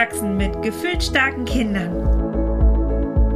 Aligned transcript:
Aufwachsen 0.00 0.38
mit 0.38 0.62
gefühlt 0.62 1.02
starken 1.02 1.44
Kindern. 1.44 1.92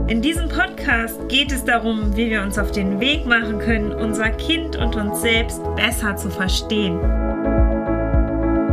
In 0.09 0.23
diesem 0.23 0.49
Podcast 0.49 1.29
geht 1.29 1.53
es 1.53 1.63
darum, 1.63 2.17
wie 2.17 2.31
wir 2.31 2.41
uns 2.41 2.59
auf 2.59 2.71
den 2.71 3.01
Weg 3.01 3.27
machen 3.27 3.59
können, 3.59 3.93
unser 3.93 4.31
Kind 4.31 4.75
und 4.77 4.97
uns 4.97 5.21
selbst 5.21 5.61
besser 5.77 6.17
zu 6.17 6.31
verstehen. 6.31 6.99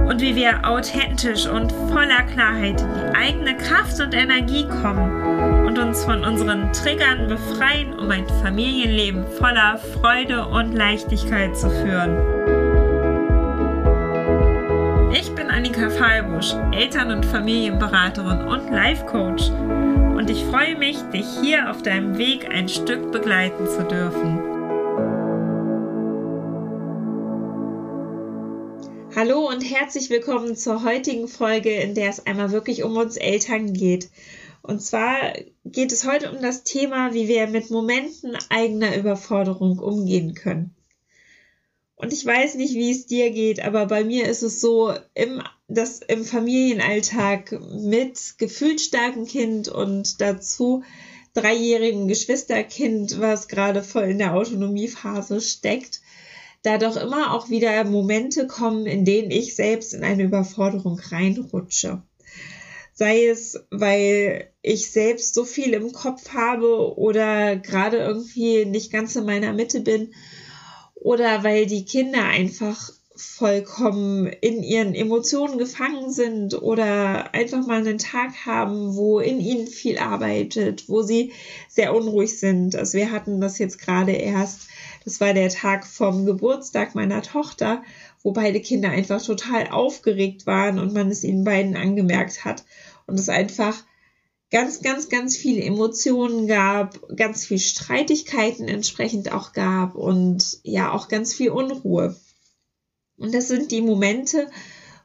Und 0.08 0.22
wie 0.22 0.38
wir 0.38 0.66
authentisch 0.66 1.46
und 1.48 1.74
voller 1.90 2.24
Klarheit 2.34 2.80
in 2.80 2.88
die 2.94 3.18
eigene 3.18 3.58
Kraft 3.58 4.00
und 4.00 4.14
Energie 4.14 4.66
kommen 4.82 5.66
und 5.66 5.78
uns 5.78 6.06
von 6.06 6.24
unseren 6.24 6.72
Triggern 6.72 7.28
befreien, 7.28 8.00
um 8.00 8.10
ein 8.10 8.26
Familienleben 8.42 9.28
voller 9.38 9.78
Freude 9.78 10.46
und 10.48 10.72
Leichtigkeit 10.74 11.58
zu 11.58 11.70
führen. 11.70 12.41
Annika 15.82 15.98
Fallbusch, 15.98 16.54
Eltern- 16.74 17.10
und 17.10 17.26
Familienberaterin 17.26 18.48
und 18.48 18.70
Life 18.70 19.04
Coach. 19.08 19.50
Und 19.50 20.30
ich 20.30 20.44
freue 20.44 20.78
mich, 20.78 20.98
dich 21.12 21.26
hier 21.42 21.72
auf 21.72 21.82
deinem 21.82 22.20
Weg 22.20 22.48
ein 22.48 22.70
Stück 22.70 23.12
begleiten 23.12 23.66
zu 23.66 23.84
dürfen. 23.86 24.38
Hallo 29.16 29.48
und 29.48 29.62
herzlich 29.62 30.12
willkommen 30.12 30.56
zur 30.56 30.84
heutigen 30.84 31.28
Folge, 31.28 31.72
in 31.72 31.96
der 31.96 32.10
es 32.10 32.28
einmal 32.28 32.52
wirklich 32.52 32.84
um 32.84 32.96
uns 32.98 33.18
Eltern 33.18 33.74
geht. 33.74 34.12
Und 34.62 34.84
zwar 34.84 35.34
geht 35.66 35.92
es 35.92 36.08
heute 36.08 36.32
um 36.32 36.44
das 36.44 36.64
Thema, 36.64 37.16
wie 37.16 37.28
wir 37.28 37.48
mit 37.48 37.72
Momenten 37.72 38.38
eigener 38.50 38.96
Überforderung 38.96 39.80
umgehen 39.80 40.36
können. 40.36 40.76
Und 42.02 42.12
ich 42.14 42.26
weiß 42.26 42.56
nicht, 42.56 42.74
wie 42.74 42.90
es 42.90 43.06
dir 43.06 43.30
geht, 43.30 43.64
aber 43.64 43.86
bei 43.86 44.04
mir 44.04 44.28
ist 44.28 44.42
es 44.42 44.60
so, 44.60 44.92
im, 45.14 45.44
dass 45.68 46.00
im 46.00 46.26
Familienalltag 46.26 47.60
mit 47.80 48.40
gefühlt 48.40 48.82
starkem 48.82 49.26
Kind 49.26 49.70
und 49.70 50.20
dazu 50.20 50.84
dreijährigen 51.36 52.08
Geschwisterkind, 52.08 53.22
was 53.22 53.48
gerade 53.48 53.84
voll 53.84 54.06
in 54.06 54.18
der 54.18 54.34
Autonomiephase 54.34 55.42
steckt, 55.42 56.02
da 56.64 56.80
doch 56.80 56.98
immer 56.98 57.36
auch 57.36 57.52
wieder 57.52 57.84
Momente 57.84 58.48
kommen, 58.48 58.88
in 58.88 59.06
denen 59.06 59.30
ich 59.30 59.56
selbst 59.56 59.94
in 59.94 60.04
eine 60.04 60.24
Überforderung 60.24 61.00
reinrutsche. 61.00 62.02
Sei 62.94 63.28
es, 63.28 63.64
weil 63.70 64.50
ich 64.64 64.92
selbst 64.92 65.36
so 65.36 65.46
viel 65.46 65.74
im 65.74 65.92
Kopf 65.92 66.34
habe 66.34 66.98
oder 66.98 67.56
gerade 67.58 67.98
irgendwie 67.98 68.66
nicht 68.66 68.92
ganz 68.92 69.16
in 69.16 69.26
meiner 69.26 69.54
Mitte 69.54 69.82
bin 69.82 70.14
oder 71.02 71.44
weil 71.44 71.66
die 71.66 71.84
Kinder 71.84 72.24
einfach 72.24 72.92
vollkommen 73.16 74.28
in 74.28 74.64
ihren 74.64 74.96
Emotionen 74.96 75.58
gefangen 75.58 76.12
sind 76.12 76.60
oder 76.60 77.34
einfach 77.34 77.66
mal 77.68 77.80
einen 77.80 77.98
Tag 77.98 78.46
haben, 78.46 78.96
wo 78.96 79.20
in 79.20 79.40
ihnen 79.40 79.68
viel 79.68 79.98
arbeitet, 79.98 80.88
wo 80.88 81.02
sie 81.02 81.32
sehr 81.68 81.94
unruhig 81.94 82.40
sind. 82.40 82.76
Also 82.76 82.98
wir 82.98 83.12
hatten 83.12 83.42
das 83.42 83.58
jetzt 83.58 83.80
gerade 83.80 84.14
erst, 84.14 84.68
das 85.04 85.20
war 85.20 85.34
der 85.34 85.50
Tag 85.50 85.86
vom 85.86 86.26
Geburtstag 86.26 86.96
meiner 86.96 87.22
Tochter, 87.22 87.84
wo 88.24 88.32
beide 88.32 88.60
Kinder 88.60 88.90
einfach 88.90 89.22
total 89.22 89.70
aufgeregt 89.70 90.48
waren 90.48 90.80
und 90.80 90.94
man 90.94 91.10
es 91.10 91.24
ihnen 91.24 91.44
beiden 91.44 91.76
angemerkt 91.76 92.46
hat 92.46 92.64
und 93.08 93.20
es 93.20 93.30
einfach 93.30 93.84
ganz, 94.52 94.82
ganz, 94.82 95.10
ganz 95.10 95.38
viele 95.38 95.62
Emotionen 95.62 96.48
gab, 96.48 97.00
ganz 97.16 97.46
viel 97.46 97.60
Streitigkeiten 97.60 98.68
entsprechend 98.68 99.32
auch 99.32 99.54
gab 99.54 99.96
und 99.96 100.60
ja 100.64 100.92
auch 100.92 101.08
ganz 101.08 101.34
viel 101.34 101.50
Unruhe. 101.50 102.20
Und 103.18 103.34
das 103.34 103.48
sind 103.48 103.72
die 103.72 103.82
Momente, 103.82 104.50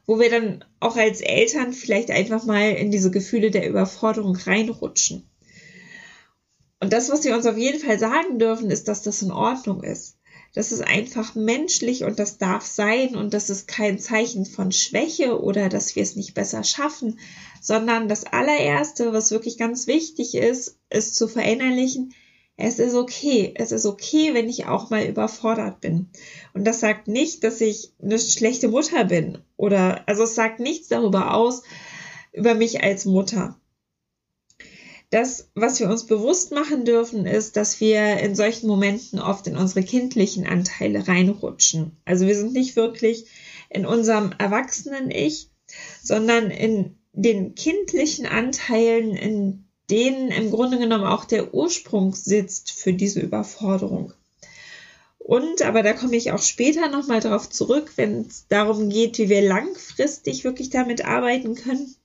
wo 0.05 0.19
wir 0.19 0.29
dann 0.29 0.65
auch 0.79 0.97
als 0.97 1.21
Eltern 1.21 1.73
vielleicht 1.73 2.11
einfach 2.11 2.45
mal 2.45 2.71
in 2.71 2.91
diese 2.91 3.11
Gefühle 3.11 3.51
der 3.51 3.67
Überforderung 3.69 4.35
reinrutschen. 4.35 5.29
Und 6.79 6.93
das, 6.93 7.09
was 7.09 7.23
wir 7.23 7.35
uns 7.35 7.45
auf 7.45 7.57
jeden 7.57 7.79
Fall 7.79 7.97
sagen 7.97 8.39
dürfen, 8.39 8.69
ist, 8.69 8.87
dass 8.87 9.01
das 9.01 9.21
in 9.21 9.31
Ordnung 9.31 9.83
ist. 9.83 10.16
Das 10.57 10.71
ist 10.71 10.81
einfach 10.81 11.35
menschlich 11.35 12.03
und 12.03 12.17
das 12.17 12.39
darf 12.39 12.65
sein 12.65 13.15
und 13.15 13.35
das 13.35 13.51
ist 13.51 13.67
kein 13.67 13.99
Zeichen 13.99 14.43
von 14.43 14.71
Schwäche 14.71 15.39
oder 15.39 15.69
dass 15.69 15.95
wir 15.95 16.01
es 16.01 16.15
nicht 16.15 16.33
besser 16.33 16.63
schaffen, 16.63 17.19
sondern 17.61 18.09
das 18.09 18.23
allererste, 18.23 19.13
was 19.13 19.29
wirklich 19.29 19.59
ganz 19.59 19.85
wichtig 19.85 20.33
ist, 20.33 20.79
ist 20.89 21.15
zu 21.15 21.27
verinnerlichen, 21.27 22.15
es 22.55 22.79
ist 22.79 22.95
okay. 22.95 23.53
Es 23.55 23.71
ist 23.71 23.85
okay, 23.85 24.33
wenn 24.33 24.49
ich 24.49 24.65
auch 24.65 24.89
mal 24.89 25.05
überfordert 25.05 25.79
bin. 25.79 26.09
Und 26.55 26.65
das 26.65 26.79
sagt 26.79 27.07
nicht, 27.07 27.43
dass 27.43 27.61
ich 27.61 27.93
eine 28.01 28.17
schlechte 28.17 28.67
Mutter 28.67 29.05
bin 29.05 29.37
oder, 29.57 30.09
also 30.09 30.23
es 30.23 30.33
sagt 30.33 30.59
nichts 30.59 30.87
darüber 30.87 31.35
aus, 31.35 31.61
über 32.33 32.55
mich 32.55 32.83
als 32.83 33.05
Mutter. 33.05 33.59
Das, 35.09 35.49
was 35.55 35.79
wir 35.79 35.89
uns 35.89 36.05
bewusst 36.05 36.51
machen 36.51 36.83
dürfen, 36.83 37.25
ist, 37.25 37.55
dass 37.55 37.79
wir 37.79 38.17
in 38.17 38.35
solchen 38.35 38.67
Momenten 38.67 39.19
oft 39.19 39.47
in 39.47 39.55
unsere 39.55 39.83
kindlichen 39.83 40.45
Anteile 40.45 41.07
reinrutschen. 41.07 41.95
Also 42.03 42.27
wir 42.27 42.35
sind 42.35 42.51
nicht 42.51 42.75
wirklich 42.75 43.25
in 43.69 43.85
unserem 43.85 44.33
erwachsenen 44.37 45.09
Ich, 45.09 45.49
sondern 46.03 46.51
in 46.51 46.97
den 47.13 47.55
kindlichen 47.55 48.25
Anteilen, 48.25 49.15
in 49.15 49.65
denen 49.89 50.29
im 50.29 50.51
Grunde 50.51 50.77
genommen 50.77 51.05
auch 51.05 51.25
der 51.25 51.53
Ursprung 51.53 52.13
sitzt 52.13 52.71
für 52.71 52.93
diese 52.93 53.21
Überforderung. 53.21 54.13
Und, 55.17 55.61
aber 55.61 55.83
da 55.83 55.93
komme 55.93 56.15
ich 56.15 56.31
auch 56.31 56.41
später 56.41 56.89
nochmal 56.89 57.19
drauf 57.19 57.49
zurück, 57.49 57.93
wenn 57.95 58.21
es 58.21 58.47
darum 58.47 58.89
geht, 58.89 59.17
wie 59.17 59.29
wir 59.29 59.41
langfristig 59.41 60.43
wirklich 60.43 60.69
damit 60.69 61.05
arbeiten 61.05 61.55
können. 61.55 61.95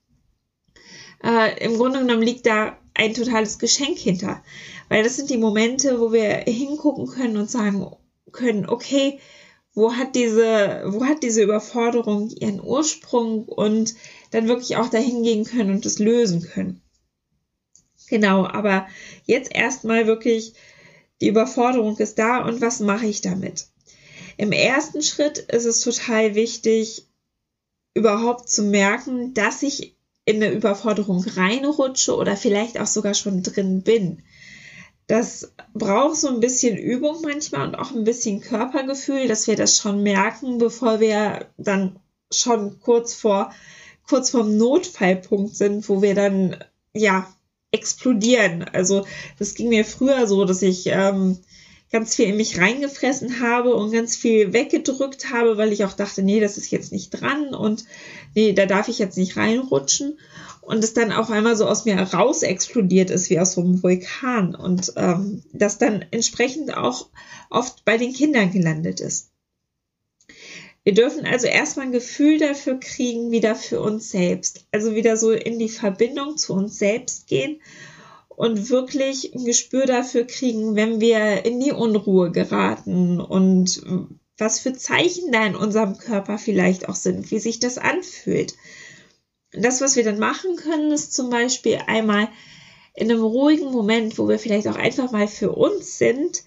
Äh, 1.22 1.64
Im 1.64 1.76
Grunde 1.76 2.00
genommen 2.00 2.22
liegt 2.22 2.46
da 2.46 2.76
ein 2.94 3.14
totales 3.14 3.58
Geschenk 3.58 3.98
hinter. 3.98 4.42
Weil 4.88 5.02
das 5.02 5.16
sind 5.16 5.30
die 5.30 5.38
Momente, 5.38 6.00
wo 6.00 6.12
wir 6.12 6.44
hingucken 6.46 7.06
können 7.06 7.36
und 7.36 7.50
sagen 7.50 7.86
können, 8.32 8.68
okay, 8.68 9.18
wo 9.74 9.94
hat 9.94 10.14
diese, 10.14 10.82
wo 10.86 11.04
hat 11.04 11.22
diese 11.22 11.42
Überforderung 11.42 12.28
ihren 12.28 12.62
Ursprung 12.62 13.46
und 13.46 13.94
dann 14.30 14.48
wirklich 14.48 14.76
auch 14.76 14.88
dahin 14.88 15.22
gehen 15.22 15.44
können 15.44 15.70
und 15.70 15.86
es 15.86 15.98
lösen 15.98 16.42
können. 16.42 16.82
Genau, 18.08 18.44
aber 18.46 18.86
jetzt 19.24 19.54
erstmal 19.54 20.06
wirklich, 20.06 20.52
die 21.22 21.28
Überforderung 21.28 21.96
ist 21.96 22.18
da 22.18 22.44
und 22.44 22.60
was 22.60 22.80
mache 22.80 23.06
ich 23.06 23.22
damit? 23.22 23.68
Im 24.36 24.52
ersten 24.52 25.02
Schritt 25.02 25.38
ist 25.38 25.64
es 25.64 25.80
total 25.80 26.34
wichtig, 26.34 27.06
überhaupt 27.94 28.50
zu 28.50 28.64
merken, 28.64 29.32
dass 29.32 29.62
ich 29.62 29.96
in 30.24 30.36
eine 30.36 30.52
Überforderung 30.52 31.24
reinrutsche 31.24 32.16
oder 32.16 32.36
vielleicht 32.36 32.78
auch 32.78 32.86
sogar 32.86 33.14
schon 33.14 33.42
drin 33.42 33.82
bin. 33.82 34.22
Das 35.08 35.52
braucht 35.74 36.16
so 36.16 36.28
ein 36.28 36.40
bisschen 36.40 36.76
Übung 36.76 37.22
manchmal 37.22 37.68
und 37.68 37.74
auch 37.74 37.90
ein 37.90 38.04
bisschen 38.04 38.40
Körpergefühl, 38.40 39.26
dass 39.26 39.46
wir 39.46 39.56
das 39.56 39.76
schon 39.76 40.02
merken, 40.02 40.58
bevor 40.58 41.00
wir 41.00 41.46
dann 41.58 41.98
schon 42.32 42.80
kurz 42.80 43.14
vor, 43.14 43.52
kurz 44.08 44.30
vorm 44.30 44.56
Notfallpunkt 44.56 45.56
sind, 45.56 45.88
wo 45.88 46.02
wir 46.02 46.14
dann, 46.14 46.56
ja, 46.94 47.26
explodieren. 47.72 48.62
Also, 48.62 49.06
das 49.38 49.54
ging 49.54 49.70
mir 49.70 49.84
früher 49.84 50.26
so, 50.26 50.44
dass 50.44 50.62
ich, 50.62 50.86
ähm, 50.86 51.38
ganz 51.92 52.14
viel 52.14 52.28
in 52.28 52.36
mich 52.38 52.58
reingefressen 52.58 53.40
habe 53.40 53.74
und 53.76 53.92
ganz 53.92 54.16
viel 54.16 54.54
weggedrückt 54.54 55.30
habe, 55.30 55.58
weil 55.58 55.72
ich 55.72 55.84
auch 55.84 55.92
dachte, 55.92 56.22
nee, 56.22 56.40
das 56.40 56.56
ist 56.56 56.70
jetzt 56.70 56.90
nicht 56.90 57.10
dran 57.10 57.54
und 57.54 57.84
nee, 58.34 58.54
da 58.54 58.64
darf 58.64 58.88
ich 58.88 58.98
jetzt 58.98 59.18
nicht 59.18 59.36
reinrutschen. 59.36 60.18
Und 60.62 60.84
es 60.84 60.94
dann 60.94 61.12
auf 61.12 61.30
einmal 61.30 61.56
so 61.56 61.66
aus 61.66 61.84
mir 61.84 62.00
raus 62.00 62.42
explodiert 62.42 63.10
ist, 63.10 63.30
wie 63.30 63.40
aus 63.40 63.54
so 63.54 63.60
einem 63.60 63.82
Vulkan. 63.82 64.54
Und 64.54 64.92
ähm, 64.96 65.42
das 65.52 65.78
dann 65.78 66.04
entsprechend 66.12 66.76
auch 66.76 67.08
oft 67.50 67.84
bei 67.84 67.98
den 67.98 68.12
Kindern 68.12 68.52
gelandet 68.52 69.00
ist. 69.00 69.32
Wir 70.84 70.94
dürfen 70.94 71.26
also 71.26 71.48
erstmal 71.48 71.86
ein 71.86 71.92
Gefühl 71.92 72.38
dafür 72.38 72.78
kriegen, 72.78 73.32
wieder 73.32 73.56
für 73.56 73.80
uns 73.80 74.10
selbst. 74.10 74.64
Also 74.70 74.94
wieder 74.94 75.16
so 75.16 75.32
in 75.32 75.58
die 75.58 75.68
Verbindung 75.68 76.36
zu 76.36 76.54
uns 76.54 76.78
selbst 76.78 77.26
gehen 77.26 77.60
und 78.36 78.70
wirklich 78.70 79.34
ein 79.34 79.44
Gespür 79.44 79.86
dafür 79.86 80.24
kriegen, 80.24 80.76
wenn 80.76 81.00
wir 81.00 81.44
in 81.44 81.60
die 81.60 81.72
Unruhe 81.72 82.30
geraten 82.30 83.20
und 83.20 83.82
was 84.38 84.58
für 84.58 84.72
Zeichen 84.72 85.30
da 85.32 85.46
in 85.46 85.56
unserem 85.56 85.98
Körper 85.98 86.38
vielleicht 86.38 86.88
auch 86.88 86.94
sind, 86.94 87.30
wie 87.30 87.38
sich 87.38 87.60
das 87.60 87.78
anfühlt. 87.78 88.54
Das, 89.52 89.80
was 89.80 89.96
wir 89.96 90.04
dann 90.04 90.18
machen 90.18 90.56
können, 90.56 90.90
ist 90.90 91.12
zum 91.14 91.30
Beispiel 91.30 91.78
einmal 91.86 92.28
in 92.94 93.10
einem 93.10 93.22
ruhigen 93.22 93.70
Moment, 93.70 94.18
wo 94.18 94.28
wir 94.28 94.38
vielleicht 94.38 94.68
auch 94.68 94.76
einfach 94.76 95.12
mal 95.12 95.28
für 95.28 95.52
uns 95.52 95.98
sind, 95.98 96.42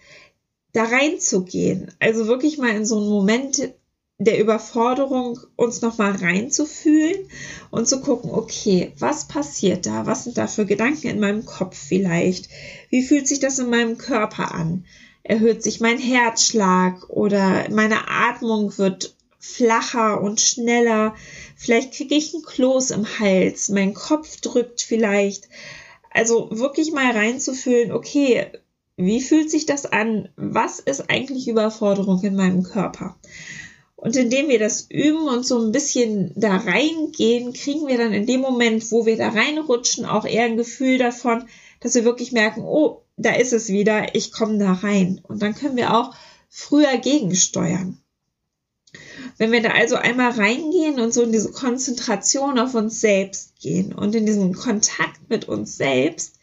da 0.73 0.83
reinzugehen. 0.83 1.91
Also 1.99 2.27
wirklich 2.27 2.57
mal 2.57 2.75
in 2.75 2.85
so 2.85 2.97
einen 2.97 3.09
Moment 3.09 3.73
der 4.17 4.39
Überforderung, 4.39 5.39
uns 5.57 5.81
nochmal 5.81 6.13
reinzufühlen 6.13 7.29
und 7.69 7.88
zu 7.88 8.00
gucken, 8.00 8.31
okay, 8.31 8.94
was 8.97 9.27
passiert 9.27 9.85
da? 9.85 10.06
Was 10.06 10.23
sind 10.23 10.38
da 10.38 10.47
für 10.47 10.65
Gedanken 10.65 11.07
in 11.07 11.19
meinem 11.19 11.45
Kopf 11.45 11.77
vielleicht? 11.77 12.47
Wie 12.89 13.03
fühlt 13.03 13.27
sich 13.27 13.39
das 13.39 13.59
in 13.59 13.69
meinem 13.69 13.97
Körper 13.97 14.53
an? 14.53 14.85
Erhöht 15.23 15.63
sich 15.63 15.81
mein 15.81 15.97
Herzschlag 15.97 17.09
oder 17.09 17.69
meine 17.71 18.07
Atmung 18.07 18.77
wird 18.77 19.15
flacher 19.39 20.21
und 20.21 20.39
schneller. 20.39 21.15
Vielleicht 21.57 21.94
kriege 21.94 22.15
ich 22.15 22.33
einen 22.33 22.44
Kloß 22.44 22.91
im 22.91 23.19
Hals, 23.19 23.69
mein 23.69 23.94
Kopf 23.94 24.39
drückt 24.39 24.81
vielleicht. 24.81 25.50
Also 26.09 26.47
wirklich 26.51 26.94
mal 26.94 27.11
reinzufühlen, 27.11 27.91
okay, 27.91 28.47
wie 28.95 29.19
fühlt 29.19 29.51
sich 29.51 29.65
das 29.65 29.85
an? 29.85 30.29
Was 30.38 30.79
ist 30.79 31.09
eigentlich 31.09 31.50
Überforderung 31.50 32.23
in 32.23 32.35
meinem 32.35 32.63
Körper? 32.63 33.18
Und 33.95 34.15
indem 34.15 34.50
wir 34.50 34.59
das 34.59 34.88
üben 34.89 35.27
und 35.27 35.45
so 35.45 35.59
ein 35.59 35.71
bisschen 35.71 36.31
da 36.36 36.57
reingehen, 36.57 37.53
kriegen 37.53 37.88
wir 37.88 37.97
dann 37.97 38.13
in 38.13 38.25
dem 38.25 38.42
Moment, 38.42 38.92
wo 38.92 39.06
wir 39.06 39.18
da 39.18 39.30
reinrutschen, 39.30 40.06
auch 40.06 40.25
eher 40.25 40.45
ein 40.45 40.57
Gefühl 40.57 40.97
davon, 40.97 41.47
dass 41.80 41.95
wir 41.95 42.03
wirklich 42.03 42.31
merken, 42.31 42.62
oh, 42.62 43.03
da 43.18 43.33
ist 43.33 43.53
es 43.53 43.69
wieder, 43.69 44.13
ich 44.13 44.31
komme 44.31 44.57
da 44.57 44.74
rein. 44.74 45.21
Und 45.24 45.42
dann 45.42 45.56
können 45.56 45.77
wir 45.77 45.97
auch 45.97 46.13
früher 46.50 46.97
gegensteuern. 46.97 47.97
Wenn 49.38 49.51
wir 49.51 49.62
da 49.62 49.69
also 49.71 49.95
einmal 49.95 50.31
reingehen 50.31 51.00
und 51.00 51.13
so 51.13 51.24
in 51.24 51.31
diese 51.31 51.51
Konzentration 51.51 52.59
auf 52.59 52.74
uns 52.74 53.01
selbst 53.01 53.59
gehen 53.59 53.94
und 53.94 54.15
in 54.15 54.25
diesen 54.25 54.53
Kontakt 54.53 55.30
mit 55.30 55.47
uns 55.47 55.77
selbst, 55.77 56.39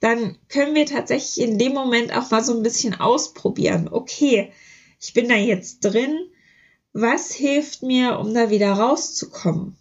dann 0.00 0.36
können 0.48 0.74
wir 0.74 0.86
tatsächlich 0.86 1.46
in 1.46 1.58
dem 1.58 1.72
Moment 1.72 2.14
auch 2.14 2.30
mal 2.30 2.44
so 2.44 2.54
ein 2.54 2.62
bisschen 2.62 2.94
ausprobieren. 2.94 3.88
Okay, 3.90 4.52
ich 5.00 5.14
bin 5.14 5.28
da 5.28 5.36
jetzt 5.36 5.80
drin. 5.80 6.30
Was 6.98 7.30
hilft 7.30 7.82
mir, 7.82 8.18
um 8.18 8.32
da 8.32 8.48
wieder 8.48 8.72
rauszukommen? 8.72 9.76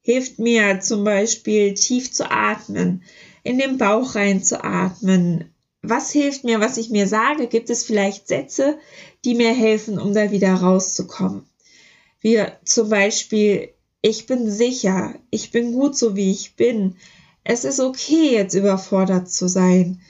Hilft 0.00 0.40
mir 0.40 0.80
zum 0.80 1.04
Beispiel 1.04 1.74
tief 1.74 2.10
zu 2.10 2.28
atmen, 2.28 3.04
in 3.44 3.56
den 3.56 3.78
Bauch 3.78 4.16
rein 4.16 4.42
zu 4.42 4.64
atmen. 4.64 5.54
Was 5.82 6.10
hilft 6.10 6.42
mir, 6.42 6.58
was 6.58 6.76
ich 6.76 6.90
mir 6.90 7.06
sage? 7.06 7.46
Gibt 7.46 7.70
es 7.70 7.84
vielleicht 7.84 8.26
Sätze, 8.26 8.80
die 9.24 9.36
mir 9.36 9.54
helfen, 9.54 10.00
um 10.00 10.12
da 10.12 10.32
wieder 10.32 10.54
rauszukommen? 10.54 11.44
Wie 12.20 12.44
zum 12.64 12.88
Beispiel, 12.88 13.68
ich 14.02 14.26
bin 14.26 14.50
sicher, 14.50 15.14
ich 15.30 15.52
bin 15.52 15.72
gut 15.72 15.96
so 15.96 16.16
wie 16.16 16.32
ich 16.32 16.56
bin, 16.56 16.96
es 17.44 17.64
ist 17.64 17.78
okay, 17.78 18.32
jetzt 18.32 18.54
überfordert 18.54 19.30
zu 19.30 19.48
sein. 19.48 20.00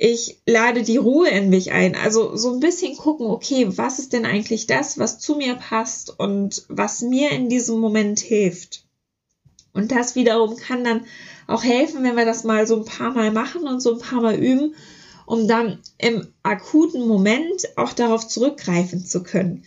Ich 0.00 0.40
lade 0.46 0.84
die 0.84 0.96
Ruhe 0.96 1.28
in 1.28 1.50
mich 1.50 1.72
ein. 1.72 1.96
Also 1.96 2.36
so 2.36 2.52
ein 2.52 2.60
bisschen 2.60 2.96
gucken, 2.96 3.26
okay, 3.26 3.66
was 3.76 3.98
ist 3.98 4.12
denn 4.12 4.24
eigentlich 4.24 4.68
das, 4.68 4.96
was 4.96 5.18
zu 5.18 5.34
mir 5.34 5.56
passt 5.56 6.20
und 6.20 6.64
was 6.68 7.02
mir 7.02 7.32
in 7.32 7.48
diesem 7.48 7.80
Moment 7.80 8.20
hilft. 8.20 8.84
Und 9.74 9.90
das 9.90 10.14
wiederum 10.14 10.56
kann 10.56 10.84
dann 10.84 11.04
auch 11.48 11.64
helfen, 11.64 12.04
wenn 12.04 12.16
wir 12.16 12.24
das 12.24 12.44
mal 12.44 12.64
so 12.68 12.76
ein 12.76 12.84
paar 12.84 13.12
Mal 13.12 13.32
machen 13.32 13.66
und 13.66 13.80
so 13.80 13.94
ein 13.94 13.98
paar 13.98 14.20
Mal 14.20 14.36
üben, 14.36 14.76
um 15.26 15.48
dann 15.48 15.80
im 15.98 16.28
akuten 16.44 17.06
Moment 17.06 17.76
auch 17.76 17.92
darauf 17.92 18.28
zurückgreifen 18.28 19.04
zu 19.04 19.24
können. 19.24 19.64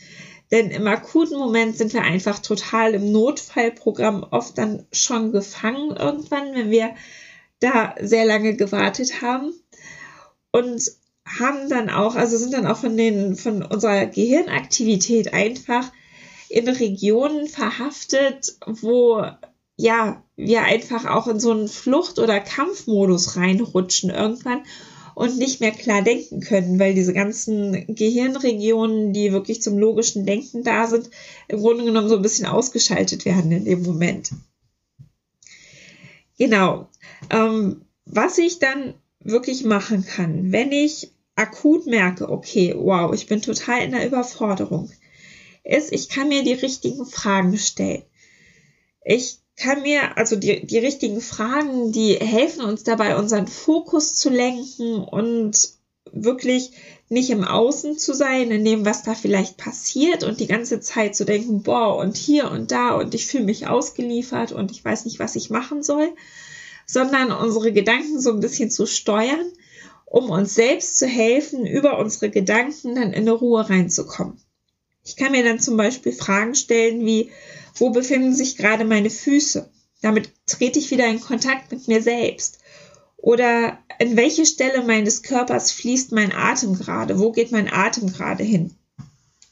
Denn 0.49 0.71
im 0.71 0.87
akuten 0.87 1.37
Moment 1.37 1.77
sind 1.77 1.93
wir 1.93 2.03
einfach 2.03 2.39
total 2.39 2.93
im 2.93 3.11
Notfallprogramm 3.11 4.25
oft 4.31 4.57
dann 4.57 4.85
schon 4.93 5.33
gefangen 5.33 5.97
irgendwann, 5.97 6.55
wenn 6.55 6.71
wir 6.71 6.95
da 7.59 7.95
sehr 7.99 8.23
lange 8.23 8.55
gewartet 8.55 9.21
haben. 9.21 9.53
Und 10.51 10.92
haben 11.25 11.69
dann 11.69 11.89
auch, 11.89 12.15
also 12.15 12.38
sind 12.38 12.53
dann 12.53 12.68
auch 12.68 12.77
von 12.77 12.98
den, 12.98 13.36
von 13.36 13.63
unserer 13.63 14.06
Gehirnaktivität 14.06 15.33
einfach 15.33 15.92
in 16.50 16.68
Regionen 16.68 17.48
verhaftet, 17.48 18.57
wo 18.65 19.25
ja, 19.77 20.24
wir 20.36 20.62
einfach 20.63 21.06
auch 21.06 21.27
in 21.27 21.39
so 21.39 21.51
einen 21.51 21.68
Flucht- 21.68 22.19
oder 22.19 22.39
Kampfmodus 22.39 23.36
reinrutschen 23.36 24.09
irgendwann 24.09 24.63
und 25.15 25.38
nicht 25.38 25.59
mehr 25.59 25.71
klar 25.71 26.01
denken 26.01 26.42
können, 26.42 26.80
weil 26.80 26.94
diese 26.94 27.13
ganzen 27.13 27.95
Gehirnregionen, 27.95 29.13
die 29.13 29.31
wirklich 29.31 29.62
zum 29.62 29.77
logischen 29.77 30.25
Denken 30.25 30.63
da 30.63 30.88
sind, 30.88 31.09
im 31.48 31.59
Grunde 31.59 31.83
genommen 31.83 32.09
so 32.09 32.15
ein 32.15 32.21
bisschen 32.21 32.45
ausgeschaltet 32.45 33.25
werden 33.25 33.51
in 33.51 33.65
dem 33.65 33.83
Moment. 33.83 34.31
Genau. 36.38 36.88
Ähm, 37.30 37.81
was 38.06 38.38
ich 38.38 38.59
dann 38.59 38.94
wirklich 39.23 39.63
machen 39.63 40.06
kann, 40.06 40.51
wenn 40.51 40.71
ich 40.71 41.12
akut 41.35 41.85
merke, 41.88 42.29
okay, 42.29 42.73
wow, 42.77 43.13
ich 43.13 43.27
bin 43.27 43.41
total 43.41 43.81
in 43.83 43.91
der 43.91 44.06
Überforderung, 44.06 44.91
ist, 45.63 45.91
ich 45.91 46.09
kann 46.09 46.29
mir 46.29 46.44
die 46.44 46.53
richtigen 46.53 47.06
Fragen 47.06 47.57
stellen. 47.57 48.03
Ich 49.03 49.39
kann 49.56 49.83
mir, 49.83 50.18
also 50.18 50.35
die, 50.35 50.65
die 50.65 50.77
richtigen 50.77 51.21
Fragen, 51.21 51.91
die 51.91 52.15
helfen 52.15 52.63
uns 52.63 52.83
dabei, 52.83 53.18
unseren 53.18 53.47
Fokus 53.47 54.15
zu 54.15 54.29
lenken 54.29 55.03
und 55.03 55.69
wirklich 56.12 56.71
nicht 57.09 57.29
im 57.29 57.44
Außen 57.44 57.97
zu 57.97 58.13
sein, 58.13 58.51
in 58.51 58.65
dem, 58.65 58.85
was 58.85 59.03
da 59.03 59.13
vielleicht 59.15 59.57
passiert 59.57 60.24
und 60.24 60.39
die 60.39 60.47
ganze 60.47 60.79
Zeit 60.79 61.15
zu 61.15 61.25
denken, 61.25 61.62
boah, 61.62 61.97
und 61.97 62.17
hier 62.17 62.50
und 62.50 62.71
da 62.71 62.91
und 62.95 63.13
ich 63.13 63.27
fühle 63.27 63.44
mich 63.44 63.67
ausgeliefert 63.67 64.51
und 64.51 64.71
ich 64.71 64.83
weiß 64.83 65.06
nicht, 65.06 65.19
was 65.19 65.35
ich 65.35 65.50
machen 65.50 65.83
soll, 65.83 66.09
sondern 66.91 67.31
unsere 67.31 67.71
Gedanken 67.71 68.19
so 68.19 68.31
ein 68.31 68.41
bisschen 68.41 68.69
zu 68.69 68.85
steuern, 68.85 69.49
um 70.05 70.29
uns 70.29 70.55
selbst 70.55 70.97
zu 70.97 71.07
helfen, 71.07 71.65
über 71.65 71.97
unsere 71.99 72.29
Gedanken 72.29 72.95
dann 72.95 73.13
in 73.13 73.21
eine 73.21 73.31
Ruhe 73.31 73.69
reinzukommen. 73.69 74.38
Ich 75.05 75.15
kann 75.15 75.31
mir 75.31 75.43
dann 75.43 75.59
zum 75.59 75.77
Beispiel 75.77 76.11
Fragen 76.11 76.53
stellen 76.53 77.05
wie, 77.05 77.31
wo 77.75 77.91
befinden 77.91 78.35
sich 78.35 78.57
gerade 78.57 78.83
meine 78.83 79.09
Füße? 79.09 79.71
Damit 80.01 80.29
trete 80.45 80.79
ich 80.79 80.91
wieder 80.91 81.07
in 81.07 81.21
Kontakt 81.21 81.71
mit 81.71 81.88
mir 81.88 82.01
selbst. 82.01 82.59
Oder 83.15 83.79
in 83.99 84.17
welche 84.17 84.45
Stelle 84.45 84.83
meines 84.83 85.23
Körpers 85.23 85.71
fließt 85.71 86.11
mein 86.11 86.33
Atem 86.33 86.77
gerade? 86.77 87.19
Wo 87.19 87.31
geht 87.31 87.51
mein 87.53 87.71
Atem 87.71 88.11
gerade 88.11 88.43
hin? 88.43 88.75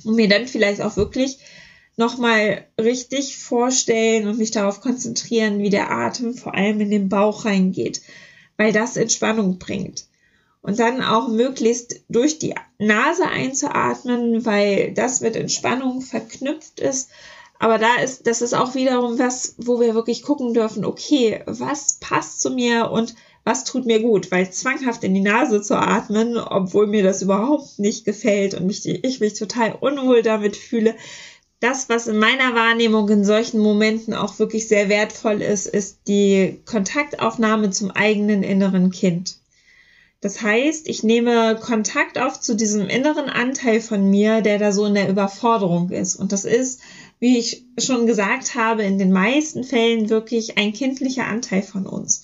Und 0.03 0.15
mir 0.15 0.27
dann 0.27 0.47
vielleicht 0.47 0.81
auch 0.81 0.97
wirklich 0.97 1.39
nochmal 1.99 2.65
richtig 2.81 3.37
vorstellen 3.37 4.27
und 4.27 4.39
mich 4.39 4.51
darauf 4.51 4.81
konzentrieren, 4.81 5.59
wie 5.59 5.69
der 5.69 5.91
Atem 5.91 6.33
vor 6.33 6.55
allem 6.55 6.81
in 6.81 6.89
den 6.89 7.09
Bauch 7.09 7.45
reingeht, 7.45 8.01
weil 8.57 8.73
das 8.73 8.97
Entspannung 8.97 9.59
bringt. 9.59 10.05
Und 10.61 10.79
dann 10.79 11.01
auch 11.01 11.27
möglichst 11.27 12.01
durch 12.09 12.39
die 12.39 12.55
Nase 12.79 13.27
einzuatmen, 13.27 14.45
weil 14.45 14.93
das 14.93 15.21
mit 15.21 15.35
Entspannung 15.35 16.01
verknüpft 16.01 16.79
ist 16.79 17.09
aber 17.59 17.77
da 17.77 17.95
ist, 18.01 18.25
das 18.25 18.41
ist 18.41 18.53
auch 18.53 18.73
wiederum 18.73 19.19
was, 19.19 19.55
wo 19.57 19.81
wir 19.81 19.93
wirklich 19.93 20.23
gucken 20.23 20.53
dürfen, 20.53 20.85
okay, 20.85 21.43
was 21.45 21.97
passt 21.99 22.39
zu 22.39 22.51
mir 22.51 22.89
und 22.89 23.15
was 23.43 23.65
tut 23.65 23.85
mir 23.85 24.01
gut, 24.01 24.31
weil 24.31 24.49
zwanghaft 24.49 25.03
in 25.03 25.13
die 25.13 25.21
Nase 25.21 25.61
zu 25.61 25.75
atmen, 25.75 26.37
obwohl 26.37 26.87
mir 26.87 27.03
das 27.03 27.21
überhaupt 27.21 27.77
nicht 27.77 28.05
gefällt 28.05 28.53
und 28.53 28.65
mich, 28.65 28.87
ich 28.87 29.19
mich 29.19 29.33
total 29.33 29.75
unwohl 29.79 30.21
damit 30.21 30.55
fühle, 30.55 30.95
das, 31.59 31.89
was 31.89 32.07
in 32.07 32.17
meiner 32.17 32.55
Wahrnehmung 32.55 33.09
in 33.09 33.25
solchen 33.25 33.59
Momenten 33.59 34.13
auch 34.13 34.39
wirklich 34.39 34.67
sehr 34.67 34.89
wertvoll 34.89 35.41
ist, 35.41 35.67
ist 35.67 35.99
die 36.07 36.61
Kontaktaufnahme 36.65 37.69
zum 37.71 37.91
eigenen 37.91 38.43
inneren 38.43 38.91
Kind. 38.91 39.37
Das 40.21 40.41
heißt, 40.41 40.87
ich 40.87 41.03
nehme 41.03 41.57
Kontakt 41.61 42.19
auf 42.19 42.39
zu 42.39 42.55
diesem 42.55 42.87
inneren 42.87 43.29
Anteil 43.29 43.79
von 43.79 44.09
mir, 44.09 44.41
der 44.41 44.57
da 44.57 44.71
so 44.71 44.85
in 44.85 44.93
der 44.93 45.09
Überforderung 45.09 45.91
ist. 45.91 46.15
Und 46.15 46.33
das 46.33 46.43
ist 46.43 46.81
wie 47.19 47.37
ich 47.37 47.65
schon 47.77 48.07
gesagt 48.07 48.55
habe, 48.55 48.83
in 48.83 48.97
den 48.97 49.11
meisten 49.11 49.63
Fällen 49.63 50.09
wirklich 50.09 50.57
ein 50.57 50.73
kindlicher 50.73 51.27
Anteil 51.27 51.61
von 51.61 51.85
uns. 51.85 52.23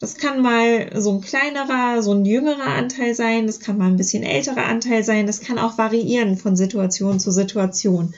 Das 0.00 0.16
kann 0.16 0.42
mal 0.42 1.00
so 1.00 1.12
ein 1.12 1.20
kleinerer, 1.20 2.02
so 2.02 2.12
ein 2.12 2.24
jüngerer 2.24 2.66
Anteil 2.66 3.14
sein, 3.14 3.46
das 3.46 3.60
kann 3.60 3.78
mal 3.78 3.86
ein 3.86 3.96
bisschen 3.96 4.24
älterer 4.24 4.64
Anteil 4.64 5.04
sein, 5.04 5.28
das 5.28 5.40
kann 5.40 5.60
auch 5.60 5.78
variieren 5.78 6.36
von 6.36 6.56
Situation 6.56 7.20
zu 7.20 7.30
Situation. 7.30 8.14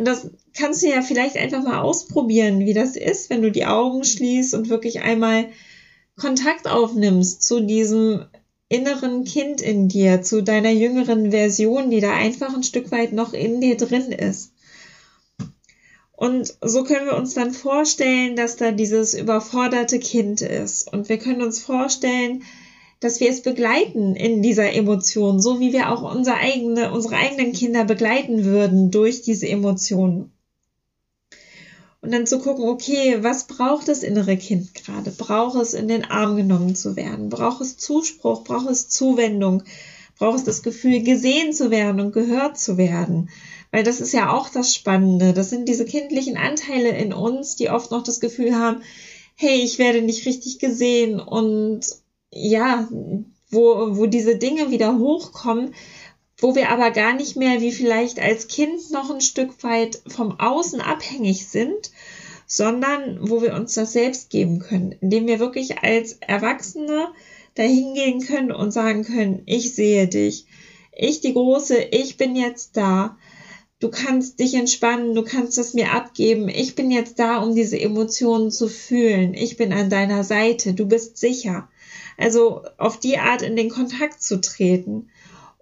Und 0.00 0.06
das 0.06 0.30
kannst 0.56 0.82
du 0.82 0.88
ja 0.88 1.02
vielleicht 1.02 1.36
einfach 1.36 1.62
mal 1.62 1.82
ausprobieren, 1.82 2.60
wie 2.60 2.72
das 2.72 2.96
ist, 2.96 3.28
wenn 3.28 3.42
du 3.42 3.52
die 3.52 3.66
Augen 3.66 4.02
schließt 4.02 4.54
und 4.54 4.70
wirklich 4.70 5.02
einmal 5.02 5.50
Kontakt 6.16 6.66
aufnimmst 6.66 7.42
zu 7.42 7.60
diesem 7.60 8.24
inneren 8.70 9.24
Kind 9.24 9.60
in 9.60 9.88
dir, 9.88 10.22
zu 10.22 10.42
deiner 10.42 10.70
jüngeren 10.70 11.32
Version, 11.32 11.90
die 11.90 12.00
da 12.00 12.14
einfach 12.14 12.54
ein 12.54 12.62
Stück 12.62 12.90
weit 12.90 13.12
noch 13.12 13.34
in 13.34 13.60
dir 13.60 13.76
drin 13.76 14.10
ist. 14.10 14.54
Und 16.12 16.54
so 16.62 16.82
können 16.84 17.04
wir 17.04 17.16
uns 17.18 17.34
dann 17.34 17.52
vorstellen, 17.52 18.36
dass 18.36 18.56
da 18.56 18.70
dieses 18.70 19.12
überforderte 19.12 19.98
Kind 19.98 20.40
ist. 20.40 20.90
Und 20.90 21.10
wir 21.10 21.18
können 21.18 21.42
uns 21.42 21.60
vorstellen, 21.60 22.42
dass 23.00 23.18
wir 23.18 23.30
es 23.30 23.42
begleiten 23.42 24.14
in 24.14 24.42
dieser 24.42 24.72
Emotion, 24.74 25.40
so 25.40 25.58
wie 25.58 25.72
wir 25.72 25.90
auch 25.90 26.02
unsere, 26.14 26.36
eigene, 26.36 26.92
unsere 26.92 27.16
eigenen 27.16 27.52
Kinder 27.52 27.84
begleiten 27.84 28.44
würden 28.44 28.90
durch 28.90 29.22
diese 29.22 29.48
Emotionen. 29.48 30.30
Und 32.02 32.12
dann 32.12 32.26
zu 32.26 32.38
gucken, 32.38 32.64
okay, 32.64 33.18
was 33.22 33.46
braucht 33.46 33.88
das 33.88 34.02
innere 34.02 34.36
Kind 34.36 34.74
gerade? 34.74 35.10
Braucht 35.10 35.60
es 35.60 35.74
in 35.74 35.88
den 35.88 36.04
Arm 36.04 36.36
genommen 36.36 36.74
zu 36.74 36.96
werden? 36.96 37.28
Braucht 37.28 37.60
es 37.60 37.76
Zuspruch? 37.76 38.44
Braucht 38.44 38.68
es 38.70 38.88
Zuwendung? 38.88 39.62
Braucht 40.18 40.38
es 40.38 40.44
das 40.44 40.62
Gefühl, 40.62 41.02
gesehen 41.02 41.52
zu 41.52 41.70
werden 41.70 42.00
und 42.00 42.12
gehört 42.12 42.58
zu 42.58 42.78
werden? 42.78 43.30
Weil 43.70 43.84
das 43.84 44.00
ist 44.00 44.12
ja 44.12 44.32
auch 44.32 44.48
das 44.48 44.74
Spannende. 44.74 45.32
Das 45.32 45.50
sind 45.50 45.68
diese 45.68 45.84
kindlichen 45.84 46.36
Anteile 46.36 46.90
in 46.90 47.12
uns, 47.12 47.56
die 47.56 47.70
oft 47.70 47.90
noch 47.90 48.02
das 48.02 48.20
Gefühl 48.20 48.54
haben, 48.54 48.82
hey, 49.36 49.60
ich 49.60 49.78
werde 49.78 50.02
nicht 50.02 50.26
richtig 50.26 50.58
gesehen 50.58 51.20
und 51.20 51.86
ja, 52.32 52.88
wo, 53.50 53.96
wo 53.96 54.06
diese 54.06 54.36
Dinge 54.36 54.70
wieder 54.70 54.98
hochkommen, 54.98 55.74
wo 56.38 56.54
wir 56.54 56.70
aber 56.70 56.90
gar 56.90 57.14
nicht 57.14 57.36
mehr 57.36 57.60
wie 57.60 57.72
vielleicht 57.72 58.18
als 58.18 58.48
Kind 58.48 58.90
noch 58.90 59.10
ein 59.10 59.20
Stück 59.20 59.62
weit 59.62 60.00
vom 60.06 60.38
Außen 60.38 60.80
abhängig 60.80 61.46
sind, 61.46 61.90
sondern 62.46 63.18
wo 63.28 63.42
wir 63.42 63.54
uns 63.54 63.74
das 63.74 63.92
selbst 63.92 64.30
geben 64.30 64.58
können, 64.58 64.92
indem 65.00 65.26
wir 65.26 65.38
wirklich 65.38 65.78
als 65.78 66.16
Erwachsene 66.20 67.08
dahin 67.54 67.94
gehen 67.94 68.20
können 68.20 68.52
und 68.52 68.72
sagen 68.72 69.04
können, 69.04 69.42
ich 69.46 69.74
sehe 69.74 70.08
dich, 70.08 70.46
ich 70.96 71.20
die 71.20 71.32
Große, 71.32 71.76
ich 71.78 72.16
bin 72.16 72.36
jetzt 72.36 72.76
da, 72.76 73.16
du 73.80 73.88
kannst 73.88 74.38
dich 74.38 74.54
entspannen, 74.54 75.14
du 75.14 75.22
kannst 75.22 75.58
es 75.58 75.74
mir 75.74 75.92
abgeben, 75.92 76.48
ich 76.48 76.74
bin 76.74 76.90
jetzt 76.90 77.18
da, 77.18 77.38
um 77.38 77.54
diese 77.54 77.80
Emotionen 77.80 78.50
zu 78.50 78.68
fühlen, 78.68 79.34
ich 79.34 79.56
bin 79.56 79.72
an 79.72 79.90
deiner 79.90 80.24
Seite, 80.24 80.74
du 80.74 80.86
bist 80.86 81.16
sicher. 81.16 81.68
Also 82.20 82.62
auf 82.76 82.98
die 82.98 83.18
Art 83.18 83.42
in 83.42 83.56
den 83.56 83.70
Kontakt 83.70 84.22
zu 84.22 84.40
treten. 84.40 85.08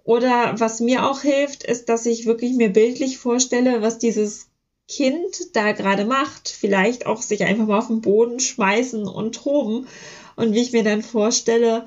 Oder 0.04 0.58
was 0.58 0.80
mir 0.80 1.08
auch 1.08 1.20
hilft, 1.20 1.62
ist, 1.62 1.88
dass 1.88 2.06
ich 2.06 2.26
wirklich 2.26 2.52
mir 2.54 2.70
bildlich 2.70 3.18
vorstelle, 3.18 3.82
was 3.82 3.98
dieses 3.98 4.48
Kind 4.88 5.54
da 5.54 5.72
gerade 5.72 6.06
macht. 6.06 6.48
Vielleicht 6.48 7.06
auch 7.06 7.22
sich 7.22 7.44
einfach 7.44 7.66
mal 7.66 7.78
auf 7.78 7.88
den 7.88 8.00
Boden 8.00 8.40
schmeißen 8.40 9.06
und 9.06 9.34
toben. 9.34 9.86
Und 10.34 10.54
wie 10.54 10.60
ich 10.62 10.72
mir 10.72 10.82
dann 10.82 11.02
vorstelle, 11.02 11.86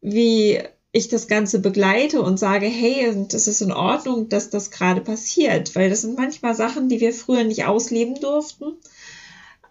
wie 0.00 0.60
ich 0.92 1.08
das 1.08 1.28
Ganze 1.28 1.60
begleite 1.60 2.22
und 2.22 2.38
sage, 2.38 2.66
hey, 2.66 3.26
das 3.28 3.46
ist 3.46 3.60
in 3.60 3.72
Ordnung, 3.72 4.28
dass 4.28 4.50
das 4.50 4.70
gerade 4.70 5.00
passiert. 5.00 5.74
Weil 5.76 5.90
das 5.90 6.02
sind 6.02 6.16
manchmal 6.16 6.54
Sachen, 6.54 6.88
die 6.88 7.00
wir 7.00 7.12
früher 7.12 7.44
nicht 7.44 7.66
ausleben 7.66 8.20
durften, 8.20 8.76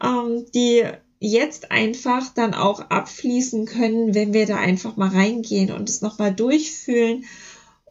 ähm, 0.03 0.45
die 0.53 0.83
jetzt 1.19 1.71
einfach 1.71 2.33
dann 2.33 2.53
auch 2.53 2.79
abfließen 2.79 3.65
können, 3.65 4.15
wenn 4.15 4.33
wir 4.33 4.45
da 4.45 4.55
einfach 4.57 4.95
mal 4.95 5.09
reingehen 5.09 5.71
und 5.71 5.89
es 5.89 6.01
nochmal 6.01 6.33
durchfühlen 6.33 7.25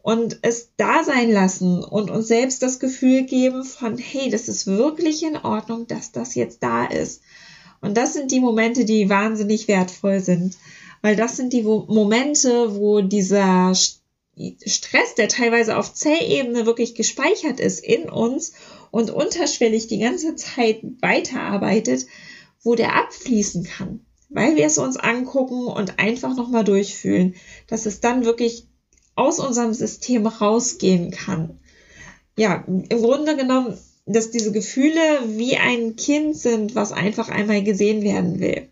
und 0.01 0.39
es 0.41 0.71
da 0.77 1.03
sein 1.03 1.31
lassen 1.31 1.83
und 1.83 2.09
uns 2.09 2.27
selbst 2.27 2.63
das 2.63 2.79
Gefühl 2.79 3.23
geben 3.23 3.63
von, 3.63 3.97
hey, 3.97 4.29
das 4.29 4.47
ist 4.47 4.65
wirklich 4.65 5.23
in 5.23 5.37
Ordnung, 5.37 5.85
dass 5.87 6.11
das 6.11 6.33
jetzt 6.35 6.63
da 6.63 6.85
ist. 6.85 7.21
Und 7.81 7.95
das 7.95 8.13
sind 8.13 8.31
die 8.31 8.39
Momente, 8.39 8.85
die 8.85 9.09
wahnsinnig 9.09 9.67
wertvoll 9.67 10.19
sind, 10.19 10.57
weil 11.01 11.15
das 11.15 11.37
sind 11.37 11.53
die 11.53 11.63
Momente, 11.63 12.75
wo 12.75 13.01
dieser 13.01 13.73
Stress, 13.75 15.15
der 15.15 15.27
teilweise 15.27 15.77
auf 15.77 15.93
Zellebene 15.93 16.65
wirklich 16.65 16.95
gespeichert 16.95 17.59
ist 17.59 17.83
in 17.83 18.09
uns 18.09 18.53
und 18.91 19.11
unterschwellig 19.11 19.87
die 19.87 19.99
ganze 19.99 20.35
Zeit 20.35 20.81
weiterarbeitet, 21.01 22.05
wo 22.63 22.75
der 22.75 22.95
abfließen 22.95 23.63
kann, 23.63 24.05
weil 24.29 24.55
wir 24.55 24.65
es 24.65 24.77
uns 24.77 24.97
angucken 24.97 25.67
und 25.67 25.99
einfach 25.99 26.35
nochmal 26.35 26.63
durchfühlen, 26.63 27.35
dass 27.67 27.85
es 27.85 27.99
dann 27.99 28.25
wirklich 28.25 28.67
aus 29.15 29.39
unserem 29.39 29.73
System 29.73 30.25
rausgehen 30.27 31.11
kann. 31.11 31.59
Ja, 32.37 32.63
im 32.67 32.87
Grunde 32.87 33.35
genommen, 33.35 33.77
dass 34.05 34.31
diese 34.31 34.51
Gefühle 34.51 35.01
wie 35.27 35.57
ein 35.57 35.95
Kind 35.95 36.37
sind, 36.37 36.73
was 36.73 36.91
einfach 36.91 37.29
einmal 37.29 37.63
gesehen 37.63 38.01
werden 38.01 38.39
will. 38.39 38.69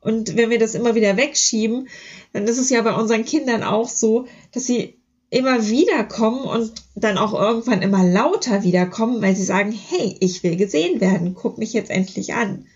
Und 0.00 0.36
wenn 0.36 0.50
wir 0.50 0.58
das 0.58 0.74
immer 0.74 0.94
wieder 0.94 1.16
wegschieben, 1.16 1.88
dann 2.32 2.44
ist 2.44 2.58
es 2.58 2.70
ja 2.70 2.80
bei 2.80 2.94
unseren 2.94 3.24
Kindern 3.24 3.62
auch 3.62 3.88
so, 3.88 4.26
dass 4.52 4.64
sie 4.64 4.98
immer 5.28 5.68
wieder 5.68 6.02
kommen 6.04 6.42
und 6.42 6.72
dann 6.96 7.18
auch 7.18 7.34
irgendwann 7.38 7.82
immer 7.82 8.04
lauter 8.04 8.64
wiederkommen, 8.64 9.22
weil 9.22 9.36
sie 9.36 9.44
sagen, 9.44 9.72
hey, 9.72 10.16
ich 10.20 10.42
will 10.42 10.56
gesehen 10.56 11.00
werden, 11.00 11.34
guck 11.34 11.58
mich 11.58 11.72
jetzt 11.72 11.90
endlich 11.90 12.34
an. 12.34 12.66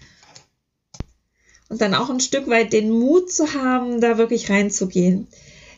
Und 1.75 1.81
dann 1.81 1.97
auch 1.97 2.09
ein 2.09 2.21
Stück 2.21 2.49
weit 2.49 2.73
den 2.73 2.89
Mut 2.89 3.33
zu 3.33 3.53
haben, 3.53 4.01
da 4.01 4.17
wirklich 4.17 4.49
reinzugehen. 4.49 5.27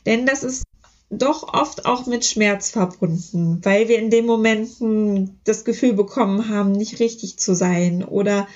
Denn 0.04 0.26
das 0.26 0.42
ist 0.42 0.62
doch 1.08 1.54
oft 1.54 1.86
auch 1.86 2.04
mit 2.04 2.26
Schmerz 2.26 2.68
verbunden, 2.68 3.60
weil 3.62 3.88
wir 3.88 3.98
in 3.98 4.10
den 4.10 4.26
Momenten 4.26 5.40
das 5.44 5.64
Gefühl 5.64 5.94
bekommen 5.94 6.50
haben, 6.50 6.72
nicht 6.72 7.00
richtig 7.00 7.38
zu 7.38 7.54
sein 7.54 8.04
oder 8.04 8.46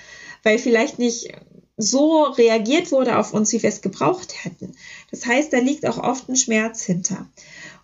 weil 0.43 0.59
vielleicht 0.59 0.99
nicht 0.99 1.33
so 1.79 2.25
reagiert 2.25 2.93
wurde 2.93 3.17
auf 3.17 3.33
uns, 3.33 3.55
wie 3.55 3.63
wir 3.63 3.71
es 3.71 3.81
gebraucht 3.81 4.45
hätten. 4.45 4.73
Das 5.11 5.25
heißt, 5.25 5.51
da 5.51 5.61
liegt 5.61 5.87
auch 5.87 5.97
oft 5.97 6.29
ein 6.29 6.37
Schmerz 6.37 6.83
hinter. 6.83 7.27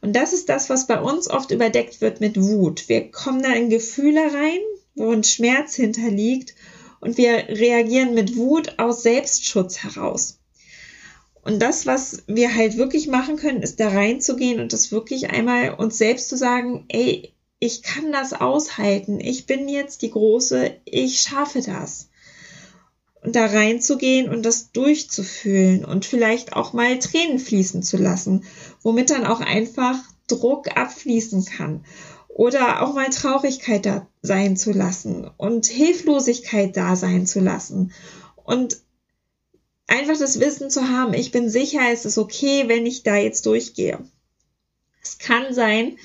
Und 0.02 0.14
das 0.14 0.34
ist 0.34 0.50
das, 0.50 0.68
was 0.68 0.86
bei 0.86 1.00
uns 1.00 1.30
oft 1.30 1.50
überdeckt 1.50 2.02
wird 2.02 2.20
mit 2.20 2.38
Wut. 2.38 2.90
Wir 2.90 3.10
kommen 3.10 3.42
da 3.42 3.54
in 3.54 3.70
Gefühle 3.70 4.20
rein, 4.20 4.60
wo 4.96 5.12
ein 5.12 5.24
Schmerz 5.24 5.76
hinterliegt 5.76 6.54
und 7.00 7.18
wir 7.18 7.48
reagieren 7.48 8.14
mit 8.14 8.36
Wut 8.36 8.78
aus 8.78 9.02
Selbstschutz 9.02 9.78
heraus. 9.78 10.38
Und 11.42 11.60
das, 11.60 11.86
was 11.86 12.24
wir 12.26 12.54
halt 12.54 12.76
wirklich 12.76 13.06
machen 13.06 13.36
können, 13.36 13.62
ist 13.62 13.78
da 13.78 13.88
reinzugehen 13.88 14.58
und 14.58 14.72
das 14.72 14.90
wirklich 14.90 15.30
einmal 15.30 15.74
uns 15.74 15.96
selbst 15.96 16.28
zu 16.28 16.36
sagen, 16.36 16.86
ey, 16.88 17.32
ich 17.60 17.82
kann 17.82 18.10
das 18.10 18.32
aushalten. 18.32 19.20
Ich 19.20 19.46
bin 19.46 19.68
jetzt 19.68 20.02
die 20.02 20.10
Große. 20.10 20.72
Ich 20.84 21.20
schaffe 21.20 21.62
das. 21.62 22.08
Und 23.22 23.36
da 23.36 23.46
reinzugehen 23.46 24.28
und 24.28 24.44
das 24.44 24.72
durchzufühlen 24.72 25.84
und 25.84 26.04
vielleicht 26.04 26.52
auch 26.52 26.72
mal 26.72 26.98
Tränen 26.98 27.38
fließen 27.38 27.82
zu 27.82 27.96
lassen, 27.96 28.44
womit 28.82 29.10
dann 29.10 29.24
auch 29.24 29.40
einfach 29.40 29.98
Druck 30.26 30.76
abfließen 30.76 31.44
kann. 31.44 31.84
Oder 32.36 32.82
auch 32.82 32.92
mal 32.92 33.08
Traurigkeit 33.08 33.86
da 33.86 34.06
sein 34.20 34.58
zu 34.58 34.72
lassen 34.72 35.26
und 35.38 35.64
Hilflosigkeit 35.64 36.76
da 36.76 36.94
sein 36.94 37.24
zu 37.26 37.40
lassen. 37.40 37.94
Und 38.44 38.76
einfach 39.86 40.18
das 40.18 40.38
Wissen 40.38 40.68
zu 40.68 40.86
haben, 40.86 41.14
ich 41.14 41.30
bin 41.30 41.48
sicher, 41.48 41.80
es 41.90 42.04
ist 42.04 42.18
okay, 42.18 42.64
wenn 42.66 42.84
ich 42.84 43.02
da 43.02 43.16
jetzt 43.16 43.46
durchgehe. 43.46 44.00
Es 45.02 45.16
kann 45.16 45.54
sein, 45.54 45.96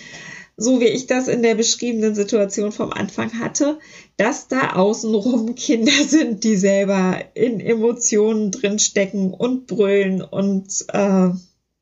so 0.55 0.79
wie 0.79 0.87
ich 0.87 1.05
das 1.05 1.27
in 1.27 1.43
der 1.43 1.55
beschriebenen 1.55 2.15
Situation 2.15 2.71
vom 2.71 2.93
Anfang 2.93 3.37
hatte, 3.37 3.79
dass 4.15 4.47
da 4.47 4.71
außenrum 4.71 5.55
Kinder 5.55 5.91
sind, 6.07 6.45
die 6.45 6.55
selber 6.55 7.25
in 7.33 7.59
Emotionen 7.59 8.51
drinstecken 8.51 9.33
und 9.33 9.67
brüllen 9.67 10.21
und 10.21 10.85
äh, 10.93 11.31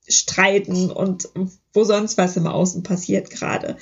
streiten 0.08 0.90
und 0.90 1.30
wo 1.72 1.84
sonst 1.84 2.18
was 2.18 2.36
im 2.36 2.48
Außen 2.48 2.82
passiert 2.82 3.30
gerade. 3.30 3.78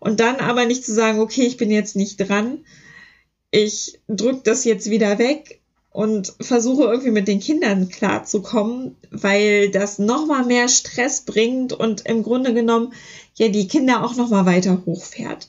Und 0.00 0.18
dann 0.18 0.36
aber 0.36 0.66
nicht 0.66 0.84
zu 0.84 0.92
sagen, 0.92 1.20
okay, 1.20 1.42
ich 1.42 1.56
bin 1.56 1.70
jetzt 1.70 1.94
nicht 1.94 2.16
dran, 2.16 2.64
ich 3.52 4.00
drück 4.08 4.44
das 4.44 4.64
jetzt 4.64 4.90
wieder 4.90 5.18
weg, 5.18 5.60
und 5.90 6.34
versuche 6.40 6.84
irgendwie 6.84 7.10
mit 7.10 7.26
den 7.26 7.40
Kindern 7.40 7.88
klarzukommen, 7.88 8.96
weil 9.10 9.70
das 9.70 9.98
nochmal 9.98 10.44
mehr 10.46 10.68
Stress 10.68 11.22
bringt 11.22 11.72
und 11.72 12.06
im 12.06 12.22
Grunde 12.22 12.54
genommen 12.54 12.92
ja 13.34 13.48
die 13.48 13.66
Kinder 13.66 14.04
auch 14.04 14.14
nochmal 14.14 14.46
weiter 14.46 14.82
hochfährt. 14.86 15.48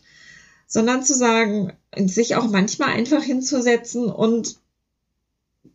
Sondern 0.68 1.04
zu 1.04 1.14
sagen, 1.14 1.74
sich 1.96 2.36
auch 2.36 2.48
manchmal 2.50 2.90
einfach 2.90 3.22
hinzusetzen 3.22 4.06
und 4.06 4.58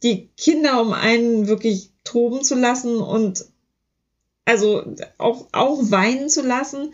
die 0.02 0.30
Kinder 0.36 0.80
um 0.80 0.92
einen 0.92 1.46
wirklich 1.46 1.90
toben 2.02 2.42
zu 2.42 2.54
lassen 2.56 2.96
und 2.96 3.46
also 4.44 4.82
auch, 5.18 5.48
auch 5.52 5.78
weinen 5.90 6.28
zu 6.28 6.42
lassen. 6.42 6.92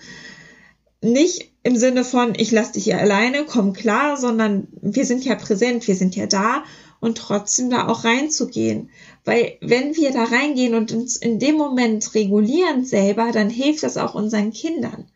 Nicht 1.02 1.50
im 1.64 1.76
Sinne 1.76 2.04
von, 2.04 2.34
ich 2.36 2.52
lasse 2.52 2.72
dich 2.72 2.84
hier 2.84 2.98
alleine, 2.98 3.44
komm 3.44 3.72
klar, 3.72 4.16
sondern 4.16 4.68
wir 4.80 5.04
sind 5.04 5.24
ja 5.24 5.34
präsent, 5.34 5.86
wir 5.86 5.96
sind 5.96 6.14
ja 6.16 6.26
da 6.26 6.62
und 7.00 7.18
trotzdem 7.18 7.70
da 7.70 7.88
auch 7.88 8.04
reinzugehen. 8.04 8.90
Weil 9.24 9.58
wenn 9.60 9.96
wir 9.96 10.12
da 10.12 10.24
reingehen 10.24 10.74
und 10.74 10.92
uns 10.92 11.16
in 11.16 11.40
dem 11.40 11.56
Moment 11.56 12.14
regulieren 12.14 12.84
selber, 12.84 13.32
dann 13.32 13.50
hilft 13.50 13.82
das 13.82 13.96
auch 13.96 14.14
unseren 14.14 14.52
Kindern. 14.52 15.06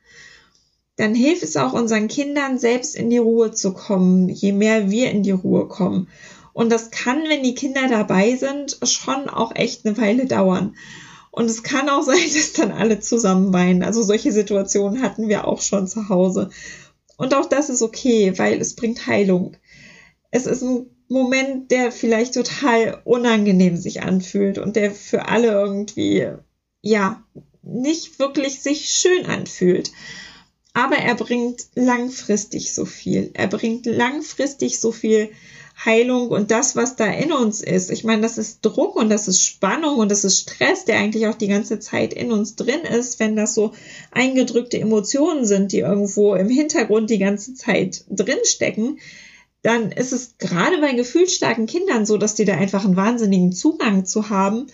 Dann 0.97 1.14
hilft 1.14 1.45
es 1.45 1.57
auch 1.57 1.73
unseren 1.73 2.09
Kindern 2.09 2.59
selbst 2.59 2.97
in 2.97 3.09
die 3.11 3.19
Ruhe 3.19 3.52
zu 3.52 3.73
kommen, 3.73 4.28
je 4.28 4.52
mehr 4.52 4.90
wir 4.90 5.11
in 5.11 5.23
die 5.23 5.31
Ruhe 5.31 5.69
kommen. 5.69 6.09
Und 6.52 6.73
das 6.73 6.90
kann, 6.90 7.23
wenn 7.28 7.43
die 7.43 7.55
Kinder 7.55 7.87
dabei 7.88 8.35
sind, 8.35 8.78
schon 8.83 9.28
auch 9.28 9.55
echt 9.55 9.87
eine 9.87 9.97
Weile 9.99 10.26
dauern. 10.26 10.75
Und 11.37 11.50
es 11.50 11.62
kann 11.62 11.90
auch 11.90 12.02
sein, 12.02 12.19
dass 12.35 12.55
dann 12.55 12.73
alle 12.73 12.99
zusammen 12.99 13.52
weinen. 13.52 13.83
Also 13.83 14.02
solche 14.02 14.33
Situationen 14.33 15.02
hatten 15.02 15.28
wir 15.28 15.47
auch 15.47 15.61
schon 15.61 15.87
zu 15.87 16.09
Hause. 16.09 16.49
Und 17.19 17.35
auch 17.35 17.47
das 17.47 17.69
ist 17.69 17.83
okay, 17.83 18.37
weil 18.38 18.59
es 18.59 18.75
bringt 18.75 19.07
Heilung. 19.07 19.57
Es 20.31 20.47
ist 20.47 20.62
ein 20.62 20.87
Moment, 21.09 21.71
der 21.71 21.93
vielleicht 21.93 22.35
total 22.35 23.02
unangenehm 23.05 23.76
sich 23.76 24.02
anfühlt 24.02 24.59
und 24.59 24.76
der 24.76 24.90
für 24.90 25.28
alle 25.28 25.49
irgendwie, 25.49 26.26
ja, 26.81 27.23
nicht 27.62 28.19
wirklich 28.19 28.62
sich 28.62 28.88
schön 28.88 29.26
anfühlt. 29.26 29.93
Aber 30.73 30.97
er 30.97 31.14
bringt 31.16 31.66
langfristig 31.75 32.73
so 32.73 32.87
viel. 32.87 33.31
Er 33.35 33.47
bringt 33.47 33.85
langfristig 33.85 34.81
so 34.81 34.90
viel 34.90 35.31
Heilung 35.85 36.28
und 36.28 36.50
das, 36.50 36.75
was 36.75 36.97
da 36.97 37.06
in 37.06 37.33
uns 37.33 37.61
ist. 37.61 37.90
Ich 37.90 38.02
meine, 38.02 38.23
das 38.23 38.38
ist 38.38 38.61
Druck 38.62 38.97
und 38.97 39.11
das 39.11 39.28
ist 39.28 39.42
Spannung 39.42 39.99
und 39.99 40.11
das 40.11 40.25
ist 40.25 40.38
Stress, 40.38 40.85
der 40.85 40.99
eigentlich 40.99 41.26
auch 41.26 41.35
die 41.35 41.49
ganze 41.49 41.78
Zeit 41.78 42.14
in 42.14 42.33
uns 42.33 42.56
drin 42.56 42.80
ist, 42.80 43.21
wenn 43.21 43.37
das 43.37 43.54
so 43.54 43.73
eingedrückte 44.11 44.80
Emotionen 44.80 45.45
sind, 45.45 45.73
die 45.73 45.80
irgendwo 45.80 46.35
im 46.35 46.49
Hintergrund 46.49 47.11
die 47.11 47.18
ganze 47.18 47.54
Zeit 47.54 48.04
drinstecken 48.11 48.99
dann 49.62 49.90
ist 49.90 50.12
es 50.12 50.38
gerade 50.38 50.80
bei 50.80 50.92
gefühlsstarken 50.92 51.66
Kindern 51.66 52.06
so, 52.06 52.18
dass 52.18 52.37
die 52.37 52.45
da 52.45 52.54
einfach 52.54 52.85
einen 52.85 52.95
wahnsinnigen 52.95 53.50
Zugang 53.50 54.04
zu 54.04 54.30
haben 54.30 54.68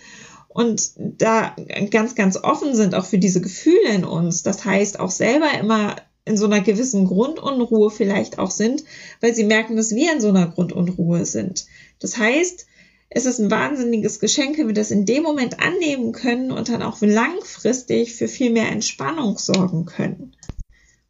und 0.53 0.91
da 0.97 1.55
ganz, 1.89 2.13
ganz 2.13 2.37
offen 2.37 2.75
sind 2.75 2.93
auch 2.93 3.05
für 3.05 3.17
diese 3.17 3.41
Gefühle 3.41 3.89
in 3.89 4.05
uns. 4.05 4.43
Das 4.43 4.63
heißt, 4.65 4.99
auch 4.99 5.09
selber 5.09 5.47
immer 5.59 5.95
in 6.25 6.37
so 6.37 6.45
einer 6.45 6.61
gewissen 6.61 7.05
Grundunruhe 7.05 7.91
vielleicht 7.91 8.39
auch 8.39 8.51
sind, 8.51 8.83
weil 9.19 9.35
sie 9.35 9.43
merken, 9.43 9.75
dass 9.75 9.93
wir 9.93 10.13
in 10.13 10.21
so 10.21 10.29
einer 10.29 10.47
Grundunruhe 10.47 11.25
sind. 11.25 11.65
Das 11.99 12.17
heißt, 12.17 12.65
es 13.09 13.25
ist 13.25 13.39
ein 13.39 13.51
wahnsinniges 13.51 14.19
Geschenk, 14.19 14.57
wenn 14.57 14.67
wir 14.67 14.73
das 14.73 14.89
in 14.89 15.05
dem 15.05 15.23
Moment 15.23 15.59
annehmen 15.59 16.13
können 16.13 16.51
und 16.51 16.69
dann 16.69 16.81
auch 16.81 17.01
langfristig 17.01 18.15
für 18.15 18.27
viel 18.27 18.49
mehr 18.49 18.69
Entspannung 18.69 19.37
sorgen 19.37 19.85
können. 19.85 20.35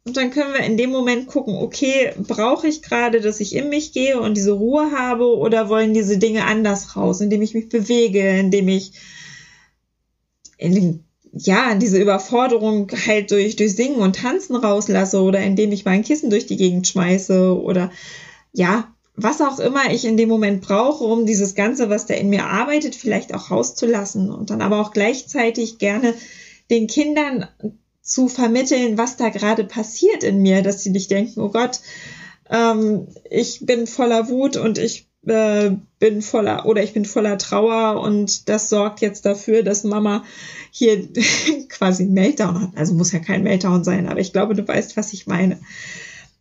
Und 0.06 0.18
dann 0.18 0.30
können 0.30 0.52
wir 0.52 0.60
in 0.60 0.76
dem 0.76 0.90
Moment 0.90 1.28
gucken, 1.28 1.54
okay, 1.56 2.12
brauche 2.18 2.68
ich 2.68 2.82
gerade, 2.82 3.22
dass 3.22 3.40
ich 3.40 3.54
in 3.54 3.70
mich 3.70 3.92
gehe 3.92 4.20
und 4.20 4.36
diese 4.36 4.52
Ruhe 4.52 4.90
habe 4.90 5.34
oder 5.34 5.70
wollen 5.70 5.94
diese 5.94 6.18
Dinge 6.18 6.44
anders 6.44 6.94
raus, 6.94 7.22
indem 7.22 7.40
ich 7.40 7.54
mich 7.54 7.70
bewege, 7.70 8.38
indem 8.38 8.68
ich 8.68 8.92
in 10.58 10.74
den, 10.74 11.03
ja, 11.36 11.74
diese 11.74 12.00
Überforderung 12.00 12.90
halt 13.06 13.30
durch, 13.30 13.56
durch 13.56 13.74
Singen 13.74 13.96
und 13.96 14.16
Tanzen 14.16 14.56
rauslasse 14.56 15.20
oder 15.20 15.40
indem 15.40 15.72
ich 15.72 15.84
mein 15.84 16.04
Kissen 16.04 16.30
durch 16.30 16.46
die 16.46 16.56
Gegend 16.56 16.86
schmeiße 16.86 17.60
oder 17.60 17.90
ja, 18.52 18.94
was 19.16 19.40
auch 19.40 19.58
immer 19.58 19.92
ich 19.92 20.04
in 20.04 20.16
dem 20.16 20.28
Moment 20.28 20.60
brauche, 20.60 21.04
um 21.04 21.26
dieses 21.26 21.54
Ganze, 21.54 21.90
was 21.90 22.06
da 22.06 22.14
in 22.14 22.30
mir 22.30 22.46
arbeitet, 22.46 22.94
vielleicht 22.94 23.34
auch 23.34 23.50
rauszulassen 23.50 24.30
und 24.30 24.50
dann 24.50 24.62
aber 24.62 24.80
auch 24.80 24.92
gleichzeitig 24.92 25.78
gerne 25.78 26.14
den 26.70 26.86
Kindern 26.86 27.46
zu 28.02 28.28
vermitteln, 28.28 28.98
was 28.98 29.16
da 29.16 29.28
gerade 29.28 29.64
passiert 29.64 30.22
in 30.22 30.42
mir, 30.42 30.62
dass 30.62 30.82
sie 30.82 30.90
nicht 30.90 31.10
denken, 31.10 31.40
oh 31.40 31.50
Gott, 31.50 31.80
ähm, 32.50 33.08
ich 33.30 33.64
bin 33.64 33.86
voller 33.86 34.28
Wut 34.28 34.56
und 34.56 34.78
ich 34.78 35.08
äh, 35.26 35.76
bin 35.98 36.22
voller 36.22 36.66
oder 36.66 36.82
ich 36.82 36.92
bin 36.92 37.04
voller 37.04 37.38
Trauer 37.38 38.00
und 38.00 38.48
das 38.48 38.68
sorgt 38.68 39.00
jetzt 39.00 39.24
dafür, 39.24 39.62
dass 39.62 39.84
Mama 39.84 40.24
hier 40.70 41.08
quasi 41.68 42.06
Meltdown 42.06 42.60
hat. 42.60 42.70
Also 42.76 42.94
muss 42.94 43.12
ja 43.12 43.18
kein 43.18 43.42
Meltdown 43.42 43.84
sein, 43.84 44.08
aber 44.08 44.20
ich 44.20 44.32
glaube, 44.32 44.54
du 44.54 44.66
weißt, 44.66 44.96
was 44.96 45.12
ich 45.12 45.26
meine. 45.26 45.60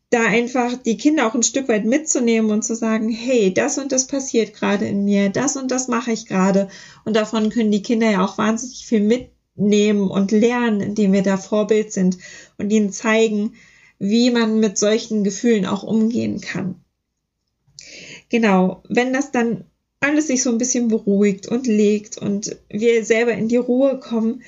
Da 0.09 0.25
einfach 0.25 0.75
die 0.75 0.97
Kinder 0.97 1.25
auch 1.25 1.33
ein 1.33 1.43
Stück 1.43 1.67
weit 1.69 1.85
mitzunehmen 1.85 2.51
und 2.51 2.63
zu 2.63 2.75
sagen, 2.75 3.09
hey, 3.09 3.51
das 3.53 3.79
und 3.79 3.91
das 3.91 4.05
passiert 4.05 4.53
gerade 4.53 4.85
in 4.85 5.05
mir, 5.05 5.29
das 5.29 5.55
und 5.57 5.71
das 5.71 5.87
mache 5.87 6.11
ich 6.11 6.27
gerade. 6.27 6.67
Und 7.03 7.15
davon 7.15 7.49
können 7.49 7.71
die 7.71 7.81
Kinder 7.81 8.11
ja 8.11 8.23
auch 8.23 8.37
wahnsinnig 8.37 8.85
viel 8.85 9.01
mitnehmen 9.01 10.09
und 10.11 10.31
lernen, 10.31 10.81
indem 10.81 11.13
wir 11.13 11.23
da 11.23 11.37
Vorbild 11.37 11.91
sind 11.91 12.19
und 12.57 12.69
ihnen 12.69 12.91
zeigen, 12.91 13.53
wie 13.97 14.29
man 14.29 14.59
mit 14.59 14.77
solchen 14.77 15.23
Gefühlen 15.23 15.65
auch 15.65 15.81
umgehen 15.81 16.41
kann. 16.41 16.82
Genau, 18.33 18.81
wenn 18.89 19.13
das 19.13 19.29
dann 19.29 19.65
alles 19.99 20.25
sich 20.25 20.41
so 20.41 20.49
ein 20.49 20.57
bisschen 20.57 20.87
beruhigt 20.87 21.47
und 21.47 21.67
legt 21.67 22.17
und 22.17 22.57
wir 22.67 23.05
selber 23.05 23.33
in 23.33 23.47
die 23.47 23.57
Ruhe 23.57 23.99
kommen, 23.99 24.41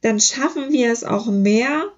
dann 0.00 0.18
schaffen 0.18 0.72
wir 0.72 0.90
es 0.90 1.04
auch 1.04 1.26
mehr, 1.26 1.92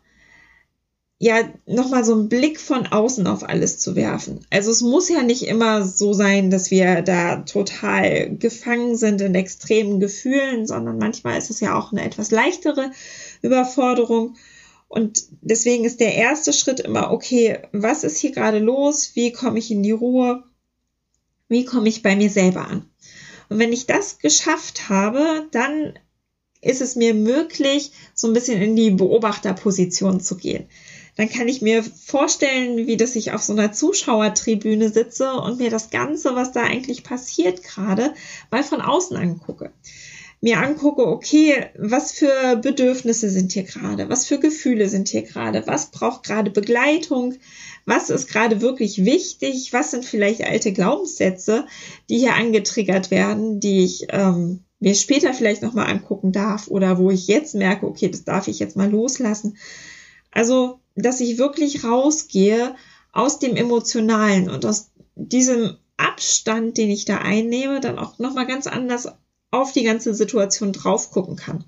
ja, 1.18 1.40
nochmal 1.64 2.04
so 2.04 2.12
einen 2.12 2.28
Blick 2.28 2.60
von 2.60 2.86
außen 2.86 3.26
auf 3.26 3.48
alles 3.48 3.78
zu 3.78 3.96
werfen. 3.96 4.44
Also 4.50 4.70
es 4.70 4.82
muss 4.82 5.08
ja 5.08 5.22
nicht 5.22 5.44
immer 5.44 5.86
so 5.86 6.12
sein, 6.12 6.50
dass 6.50 6.70
wir 6.70 7.00
da 7.00 7.36
total 7.36 8.36
gefangen 8.36 8.94
sind 8.94 9.22
in 9.22 9.34
extremen 9.34 10.00
Gefühlen, 10.00 10.66
sondern 10.66 10.98
manchmal 10.98 11.38
ist 11.38 11.48
es 11.48 11.60
ja 11.60 11.78
auch 11.78 11.92
eine 11.92 12.04
etwas 12.04 12.30
leichtere 12.30 12.90
Überforderung. 13.40 14.36
Und 14.86 15.24
deswegen 15.40 15.84
ist 15.84 16.00
der 16.00 16.14
erste 16.14 16.52
Schritt 16.52 16.80
immer, 16.80 17.10
okay, 17.10 17.60
was 17.72 18.04
ist 18.04 18.18
hier 18.18 18.32
gerade 18.32 18.58
los? 18.58 19.12
Wie 19.14 19.32
komme 19.32 19.58
ich 19.58 19.70
in 19.70 19.82
die 19.82 19.92
Ruhe? 19.92 20.44
Wie 21.52 21.64
komme 21.64 21.88
ich 21.88 22.02
bei 22.02 22.16
mir 22.16 22.30
selber 22.30 22.66
an. 22.66 22.90
Und 23.49 23.59
wenn 23.59 23.73
ich 23.73 23.87
das 23.87 24.18
geschafft 24.18 24.88
habe, 24.88 25.47
dann 25.52 25.99
ist 26.62 26.80
es 26.80 26.97
mir 26.97 27.12
möglich, 27.12 27.92
so 28.14 28.26
ein 28.26 28.32
bisschen 28.32 28.61
in 28.62 28.75
die 28.75 28.90
Beobachterposition 28.90 30.21
zu 30.21 30.37
gehen. 30.37 30.68
Dann 31.16 31.28
kann 31.28 31.49
ich 31.49 31.61
mir 31.61 31.82
vorstellen, 31.82 32.87
wie 32.87 32.97
dass 32.97 33.16
ich 33.16 33.32
auf 33.32 33.42
so 33.42 33.52
einer 33.52 33.73
Zuschauertribüne 33.73 34.88
sitze 34.88 35.35
und 35.35 35.59
mir 35.59 35.68
das 35.68 35.90
Ganze, 35.90 36.35
was 36.35 36.52
da 36.52 36.62
eigentlich 36.62 37.04
passiert 37.04 37.62
gerade, 37.62 38.14
mal 38.50 38.64
von 38.64 38.80
außen 38.80 39.16
angucke. 39.16 39.73
Mir 40.44 40.59
angucke, 40.59 41.07
okay, 41.07 41.70
was 41.78 42.11
für 42.11 42.57
Bedürfnisse 42.57 43.31
sind 43.31 43.52
hier 43.52 43.62
gerade, 43.62 44.09
was 44.09 44.26
für 44.26 44.40
Gefühle 44.40 44.88
sind 44.88 45.09
hier 45.09 45.22
gerade, 45.22 45.68
was 45.68 45.92
braucht 45.92 46.24
gerade 46.24 46.50
Begleitung, 46.50 47.37
was 47.87 48.11
ist 48.11 48.26
gerade 48.26 48.61
wirklich 48.61 49.05
wichtig, 49.05 49.72
was 49.72 49.92
sind 49.92 50.05
vielleicht 50.05 50.42
alte 50.42 50.72
Glaubenssätze, 50.72 51.64
die 52.11 52.18
hier 52.18 52.35
angetriggert 52.35 53.12
werden, 53.12 53.61
die 53.61 53.85
ich 53.85 54.07
ähm, 54.09 54.64
mir 54.81 54.96
später 54.96 55.33
vielleicht 55.33 55.62
nochmal 55.62 55.88
angucken 55.88 56.33
darf 56.33 56.66
oder 56.66 56.98
wo 56.98 57.12
ich 57.12 57.28
jetzt 57.28 57.55
merke, 57.55 57.87
okay, 57.87 58.11
das 58.11 58.24
darf 58.24 58.48
ich 58.48 58.59
jetzt 58.59 58.76
mal 58.76 58.90
loslassen. 58.90 59.57
Also, 60.33 60.81
dass 60.96 61.20
ich 61.20 61.38
wirklich 61.38 61.85
rausgehe 61.85 62.74
aus 63.12 63.38
dem 63.38 63.55
Emotionalen 63.55 64.50
und 64.50 64.66
aus 64.66 64.90
diesem 65.14 65.76
Abstand, 65.96 66.78
den 66.78 66.90
ich 66.90 67.05
da 67.05 67.18
einnehme, 67.18 67.78
dann 67.78 68.00
auch 68.00 68.18
nochmal 68.18 68.48
ganz 68.48 68.66
anders 68.66 69.07
auf 69.52 69.72
die 69.72 69.84
ganze 69.84 70.14
Situation 70.14 70.72
drauf 70.72 71.12
gucken 71.12 71.36
kann. 71.36 71.64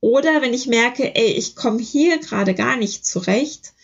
Oder 0.00 0.40
wenn 0.40 0.54
ich 0.54 0.66
merke, 0.66 1.14
ey, 1.14 1.32
ich 1.32 1.56
komme 1.56 1.80
hier 1.80 2.18
gerade 2.18 2.54
gar 2.54 2.76
nicht 2.76 3.04
zurecht, 3.04 3.74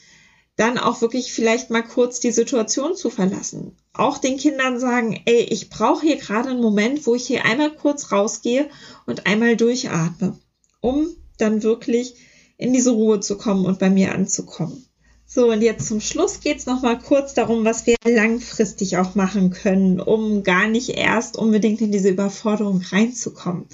dann 0.56 0.78
auch 0.78 1.00
wirklich 1.00 1.32
vielleicht 1.32 1.70
mal 1.70 1.82
kurz 1.82 2.20
die 2.20 2.30
Situation 2.30 2.94
zu 2.94 3.10
verlassen. 3.10 3.76
Auch 3.92 4.18
den 4.18 4.36
Kindern 4.36 4.78
sagen, 4.78 5.20
ey, 5.26 5.40
ich 5.40 5.68
brauche 5.68 6.06
hier 6.06 6.16
gerade 6.16 6.50
einen 6.50 6.60
Moment, 6.60 7.06
wo 7.06 7.16
ich 7.16 7.26
hier 7.26 7.44
einmal 7.44 7.74
kurz 7.74 8.12
rausgehe 8.12 8.70
und 9.06 9.26
einmal 9.26 9.56
durchatme, 9.56 10.38
um 10.80 11.08
dann 11.38 11.64
wirklich 11.64 12.14
in 12.56 12.72
diese 12.72 12.92
Ruhe 12.92 13.18
zu 13.18 13.36
kommen 13.36 13.66
und 13.66 13.80
bei 13.80 13.90
mir 13.90 14.14
anzukommen. 14.14 14.86
So, 15.34 15.50
und 15.50 15.62
jetzt 15.62 15.88
zum 15.88 16.00
Schluss 16.00 16.38
geht's 16.38 16.66
noch 16.66 16.82
mal 16.82 16.96
kurz 16.96 17.34
darum, 17.34 17.64
was 17.64 17.88
wir 17.88 17.96
langfristig 18.06 18.98
auch 18.98 19.16
machen 19.16 19.50
können, 19.50 19.98
um 19.98 20.44
gar 20.44 20.68
nicht 20.68 20.90
erst 20.90 21.36
unbedingt 21.36 21.80
in 21.80 21.90
diese 21.90 22.10
Überforderung 22.10 22.80
reinzukommen. 22.80 23.66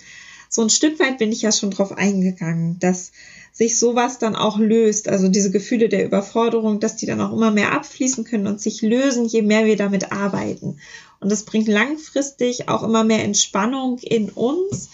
So 0.49 0.62
ein 0.62 0.70
Stück 0.70 0.99
weit 0.99 1.18
bin 1.18 1.33
ich 1.33 1.42
ja 1.42 1.53
schon 1.53 1.70
drauf 1.70 1.92
eingegangen, 1.92 2.79
dass 2.79 3.12
sich 3.53 3.79
sowas 3.79 4.18
dann 4.18 4.37
auch 4.37 4.59
löst, 4.59 5.11
also 5.11 5.29
diese 5.29 5.51
Gefühle 5.51 5.90
der 5.90 6.07
Überforderung, 6.07 6.81
dass 6.81 6.96
die 6.96 7.05
dann 7.05 7.20
auch 7.20 7.35
immer 7.35 7.51
mehr 7.51 7.73
abfließen 7.73 8.25
können 8.25 8.46
und 8.46 8.62
sich 8.62 8.81
lösen, 8.81 9.27
je 9.27 9.42
mehr 9.42 9.66
wir 9.66 9.77
damit 9.77 10.12
arbeiten. 10.12 10.79
Und 11.20 11.31
das 11.31 11.44
bringt 11.44 11.68
langfristig 11.68 12.70
auch 12.70 12.83
immer 12.83 13.05
mehr 13.05 13.23
Entspannung 13.23 13.99
in 13.99 14.31
uns 14.31 14.88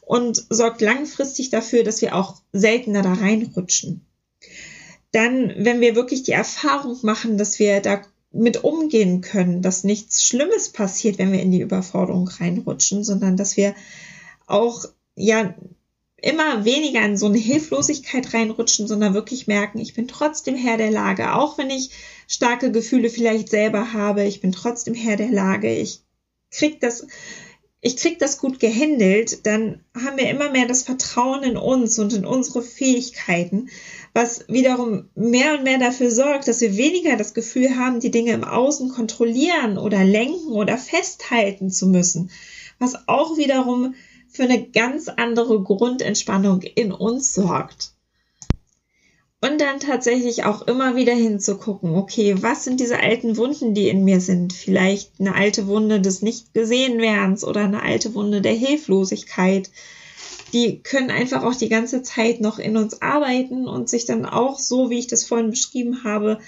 und 0.00 0.44
sorgt 0.50 0.80
langfristig 0.80 1.50
dafür, 1.50 1.84
dass 1.84 2.02
wir 2.02 2.16
auch 2.16 2.42
seltener 2.52 3.02
da 3.02 3.12
reinrutschen. 3.12 4.07
Dann, 5.18 5.52
wenn 5.56 5.80
wir 5.80 5.96
wirklich 5.96 6.22
die 6.22 6.30
Erfahrung 6.30 6.96
machen, 7.02 7.38
dass 7.38 7.58
wir 7.58 7.80
da 7.80 8.02
mit 8.30 8.62
umgehen 8.62 9.20
können, 9.20 9.62
dass 9.62 9.82
nichts 9.82 10.22
Schlimmes 10.22 10.68
passiert, 10.68 11.18
wenn 11.18 11.32
wir 11.32 11.42
in 11.42 11.50
die 11.50 11.60
Überforderung 11.60 12.28
reinrutschen, 12.28 13.02
sondern 13.02 13.36
dass 13.36 13.56
wir 13.56 13.74
auch 14.46 14.84
ja 15.16 15.56
immer 16.18 16.64
weniger 16.64 17.04
in 17.04 17.16
so 17.16 17.26
eine 17.26 17.38
Hilflosigkeit 17.38 18.32
reinrutschen, 18.32 18.86
sondern 18.86 19.12
wirklich 19.12 19.48
merken, 19.48 19.80
ich 19.80 19.94
bin 19.94 20.06
trotzdem 20.06 20.54
Herr 20.54 20.76
der 20.76 20.92
Lage, 20.92 21.34
auch 21.34 21.58
wenn 21.58 21.70
ich 21.70 21.90
starke 22.28 22.70
Gefühle 22.70 23.10
vielleicht 23.10 23.48
selber 23.48 23.92
habe, 23.92 24.22
ich 24.22 24.40
bin 24.40 24.52
trotzdem 24.52 24.94
Herr 24.94 25.16
der 25.16 25.32
Lage, 25.32 25.74
ich 25.74 26.02
krieg 26.52 26.80
das, 26.80 27.08
ich 27.80 27.96
krieg 27.96 28.18
das 28.18 28.38
gut 28.38 28.58
gehandelt, 28.58 29.46
dann 29.46 29.84
haben 29.94 30.16
wir 30.16 30.28
immer 30.28 30.50
mehr 30.50 30.66
das 30.66 30.82
Vertrauen 30.82 31.44
in 31.44 31.56
uns 31.56 31.98
und 31.98 32.12
in 32.12 32.26
unsere 32.26 32.62
Fähigkeiten, 32.62 33.68
was 34.12 34.44
wiederum 34.48 35.08
mehr 35.14 35.54
und 35.54 35.62
mehr 35.62 35.78
dafür 35.78 36.10
sorgt, 36.10 36.48
dass 36.48 36.60
wir 36.60 36.76
weniger 36.76 37.16
das 37.16 37.34
Gefühl 37.34 37.76
haben, 37.76 38.00
die 38.00 38.10
Dinge 38.10 38.32
im 38.32 38.42
Außen 38.42 38.88
kontrollieren 38.88 39.78
oder 39.78 40.04
lenken 40.04 40.48
oder 40.48 40.76
festhalten 40.76 41.70
zu 41.70 41.86
müssen, 41.86 42.30
was 42.80 43.08
auch 43.08 43.36
wiederum 43.36 43.94
für 44.28 44.42
eine 44.42 44.68
ganz 44.68 45.08
andere 45.08 45.62
Grundentspannung 45.62 46.62
in 46.62 46.92
uns 46.92 47.32
sorgt. 47.32 47.92
Und 49.40 49.60
dann 49.60 49.78
tatsächlich 49.78 50.44
auch 50.44 50.62
immer 50.62 50.96
wieder 50.96 51.14
hinzugucken, 51.14 51.94
okay, 51.94 52.34
was 52.40 52.64
sind 52.64 52.80
diese 52.80 52.98
alten 52.98 53.36
Wunden, 53.36 53.72
die 53.72 53.88
in 53.88 54.04
mir 54.04 54.20
sind? 54.20 54.52
Vielleicht 54.52 55.12
eine 55.20 55.36
alte 55.36 55.68
Wunde 55.68 56.00
des 56.00 56.22
Nicht-Gesehen-Werdens 56.22 57.44
oder 57.44 57.60
eine 57.60 57.82
alte 57.82 58.14
Wunde 58.14 58.40
der 58.40 58.54
Hilflosigkeit. 58.54 59.70
Die 60.52 60.82
können 60.82 61.10
einfach 61.10 61.44
auch 61.44 61.54
die 61.54 61.68
ganze 61.68 62.02
Zeit 62.02 62.40
noch 62.40 62.58
in 62.58 62.76
uns 62.76 63.00
arbeiten 63.00 63.68
und 63.68 63.88
sich 63.88 64.06
dann 64.06 64.26
auch 64.26 64.58
so, 64.58 64.90
wie 64.90 64.98
ich 64.98 65.06
das 65.06 65.24
vorhin 65.24 65.50
beschrieben 65.50 66.02
habe, 66.02 66.40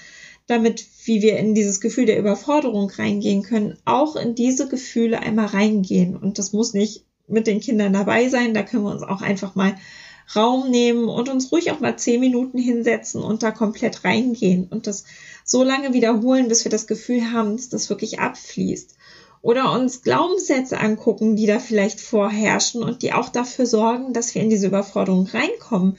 damit, 0.47 0.85
wie 1.05 1.21
wir 1.21 1.37
in 1.37 1.55
dieses 1.55 1.79
Gefühl 1.79 2.07
der 2.07 2.19
Überforderung 2.19 2.89
reingehen 2.89 3.43
können, 3.43 3.77
auch 3.85 4.17
in 4.17 4.35
diese 4.35 4.67
Gefühle 4.67 5.19
einmal 5.19 5.45
reingehen. 5.45 6.17
Und 6.17 6.39
das 6.39 6.51
muss 6.51 6.73
nicht 6.73 7.05
mit 7.27 7.47
den 7.47 7.61
Kindern 7.61 7.93
dabei 7.93 8.27
sein. 8.27 8.53
Da 8.53 8.63
können 8.63 8.83
wir 8.83 8.91
uns 8.91 9.03
auch 9.03 9.21
einfach 9.21 9.55
mal 9.55 9.77
Raum 10.35 10.69
nehmen 10.69 11.09
und 11.09 11.29
uns 11.29 11.51
ruhig 11.51 11.71
auch 11.71 11.79
mal 11.79 11.97
zehn 11.97 12.19
Minuten 12.19 12.57
hinsetzen 12.57 13.21
und 13.21 13.43
da 13.43 13.51
komplett 13.51 14.03
reingehen 14.03 14.67
und 14.69 14.87
das 14.87 15.03
so 15.43 15.63
lange 15.63 15.93
wiederholen, 15.93 16.47
bis 16.47 16.63
wir 16.63 16.71
das 16.71 16.87
Gefühl 16.87 17.31
haben, 17.31 17.57
dass 17.57 17.69
das 17.69 17.89
wirklich 17.89 18.19
abfließt. 18.19 18.95
Oder 19.41 19.71
uns 19.71 20.03
Glaubenssätze 20.03 20.79
angucken, 20.79 21.35
die 21.35 21.47
da 21.47 21.59
vielleicht 21.59 21.99
vorherrschen 21.99 22.83
und 22.83 23.01
die 23.01 23.11
auch 23.11 23.29
dafür 23.29 23.65
sorgen, 23.65 24.13
dass 24.13 24.35
wir 24.35 24.41
in 24.41 24.51
diese 24.51 24.67
Überforderung 24.67 25.27
reinkommen. 25.27 25.97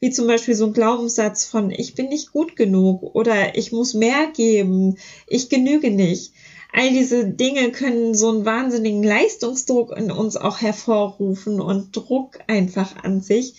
Wie 0.00 0.10
zum 0.10 0.26
Beispiel 0.26 0.54
so 0.54 0.66
ein 0.66 0.72
Glaubenssatz 0.72 1.44
von 1.44 1.70
ich 1.70 1.94
bin 1.94 2.08
nicht 2.08 2.32
gut 2.32 2.56
genug 2.56 3.02
oder 3.14 3.56
ich 3.56 3.72
muss 3.72 3.94
mehr 3.94 4.28
geben, 4.34 4.96
ich 5.26 5.48
genüge 5.48 5.90
nicht. 5.90 6.32
All 6.72 6.90
diese 6.90 7.26
Dinge 7.26 7.72
können 7.72 8.14
so 8.14 8.28
einen 8.28 8.44
wahnsinnigen 8.44 9.02
Leistungsdruck 9.02 9.96
in 9.96 10.10
uns 10.10 10.36
auch 10.36 10.60
hervorrufen 10.60 11.60
und 11.60 11.96
Druck 11.96 12.38
einfach 12.46 13.02
an 13.02 13.20
sich 13.20 13.54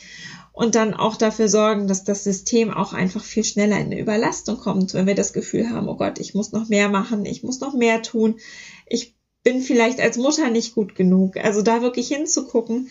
und 0.60 0.76
dann 0.76 0.93
auch 0.93 1.15
dafür 1.15 1.48
sorgen, 1.48 1.88
dass 1.88 2.04
das 2.04 2.24
System 2.24 2.72
auch 2.72 2.93
einfach 2.93 3.24
viel 3.24 3.43
schneller 3.43 3.78
in 3.78 3.88
eine 3.88 4.00
Überlastung 4.00 4.58
kommt, 4.58 4.93
wenn 4.93 5.08
wir 5.08 5.15
das 5.15 5.34
Gefühl 5.34 5.69
haben, 5.69 5.88
oh 5.88 5.95
Gott, 5.95 6.19
ich 6.19 6.34
muss 6.34 6.52
noch 6.52 6.67
mehr 6.67 6.89
machen, 6.89 7.26
ich 7.26 7.43
muss 7.43 7.62
noch 7.62 7.74
mehr 7.74 8.02
tun, 8.02 8.39
ich 8.86 9.15
bin 9.43 9.62
vielleicht 9.62 10.02
als 10.02 10.17
Mutter 10.17 10.50
nicht 10.50 10.76
gut 10.76 10.95
genug. 10.95 11.38
Also 11.38 11.62
da 11.62 11.82
wirklich 11.82 12.10
hinzugucken 12.10 12.89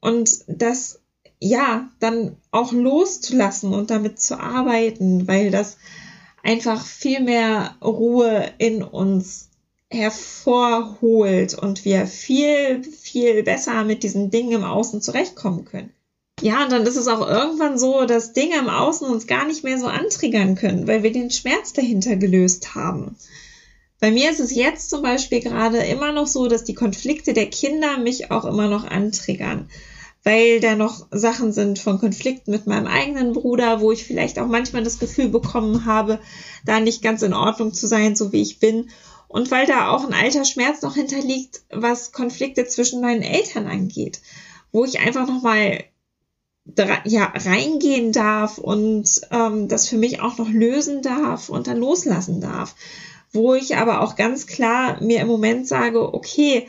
und 0.00 0.30
das 0.46 1.00
ja 1.40 1.90
dann 2.00 2.36
auch 2.50 2.72
loszulassen 2.72 3.72
und 3.72 3.90
damit 3.90 4.18
zu 4.20 4.40
arbeiten, 4.40 5.28
weil 5.28 5.50
das 5.50 5.76
einfach 6.42 6.84
viel 6.84 7.20
mehr 7.20 7.76
Ruhe 7.82 8.50
in 8.58 8.82
uns 8.82 9.48
hervorholt 9.90 11.54
und 11.54 11.84
wir 11.84 12.06
viel, 12.06 12.84
viel 12.84 13.42
besser 13.42 13.84
mit 13.84 14.02
diesen 14.02 14.30
Dingen 14.30 14.52
im 14.52 14.64
Außen 14.64 15.00
zurechtkommen 15.00 15.64
können. 15.64 15.92
Ja, 16.40 16.62
und 16.62 16.70
dann 16.70 16.86
ist 16.86 16.96
es 16.96 17.08
auch 17.08 17.26
irgendwann 17.26 17.78
so, 17.78 18.04
dass 18.04 18.32
Dinge 18.32 18.58
im 18.58 18.68
Außen 18.68 19.08
uns 19.08 19.26
gar 19.26 19.46
nicht 19.46 19.64
mehr 19.64 19.78
so 19.78 19.86
antriggern 19.86 20.54
können, 20.54 20.86
weil 20.86 21.02
wir 21.02 21.10
den 21.10 21.30
Schmerz 21.30 21.72
dahinter 21.72 22.16
gelöst 22.16 22.74
haben. 22.74 23.16
Bei 24.00 24.12
mir 24.12 24.30
ist 24.30 24.38
es 24.38 24.54
jetzt 24.54 24.90
zum 24.90 25.02
Beispiel 25.02 25.40
gerade 25.40 25.78
immer 25.78 26.12
noch 26.12 26.28
so, 26.28 26.46
dass 26.46 26.62
die 26.62 26.74
Konflikte 26.74 27.32
der 27.32 27.50
Kinder 27.50 27.98
mich 27.98 28.30
auch 28.30 28.44
immer 28.44 28.68
noch 28.68 28.84
antriggern, 28.84 29.68
weil 30.28 30.60
da 30.60 30.76
noch 30.76 31.06
Sachen 31.10 31.54
sind 31.54 31.78
von 31.78 31.98
Konflikten 31.98 32.50
mit 32.50 32.66
meinem 32.66 32.86
eigenen 32.86 33.32
Bruder, 33.32 33.80
wo 33.80 33.92
ich 33.92 34.04
vielleicht 34.04 34.38
auch 34.38 34.46
manchmal 34.46 34.82
das 34.82 34.98
Gefühl 34.98 35.30
bekommen 35.30 35.86
habe, 35.86 36.20
da 36.66 36.80
nicht 36.80 37.00
ganz 37.00 37.22
in 37.22 37.32
Ordnung 37.32 37.72
zu 37.72 37.86
sein, 37.86 38.14
so 38.14 38.30
wie 38.30 38.42
ich 38.42 38.58
bin. 38.58 38.90
Und 39.28 39.50
weil 39.50 39.66
da 39.66 39.88
auch 39.88 40.04
ein 40.04 40.12
alter 40.12 40.44
Schmerz 40.44 40.82
noch 40.82 40.96
hinterliegt, 40.96 41.62
was 41.70 42.12
Konflikte 42.12 42.66
zwischen 42.66 43.00
meinen 43.00 43.22
Eltern 43.22 43.68
angeht, 43.68 44.20
wo 44.70 44.84
ich 44.84 45.00
einfach 45.00 45.26
nochmal 45.26 45.84
ja, 47.04 47.32
reingehen 47.34 48.12
darf 48.12 48.58
und 48.58 49.08
ähm, 49.30 49.68
das 49.68 49.88
für 49.88 49.96
mich 49.96 50.20
auch 50.20 50.36
noch 50.36 50.50
lösen 50.50 51.00
darf 51.00 51.48
und 51.48 51.68
dann 51.68 51.78
loslassen 51.78 52.42
darf. 52.42 52.74
Wo 53.32 53.54
ich 53.54 53.78
aber 53.78 54.02
auch 54.02 54.14
ganz 54.14 54.46
klar 54.46 55.02
mir 55.02 55.22
im 55.22 55.28
Moment 55.28 55.66
sage, 55.66 56.12
okay, 56.12 56.66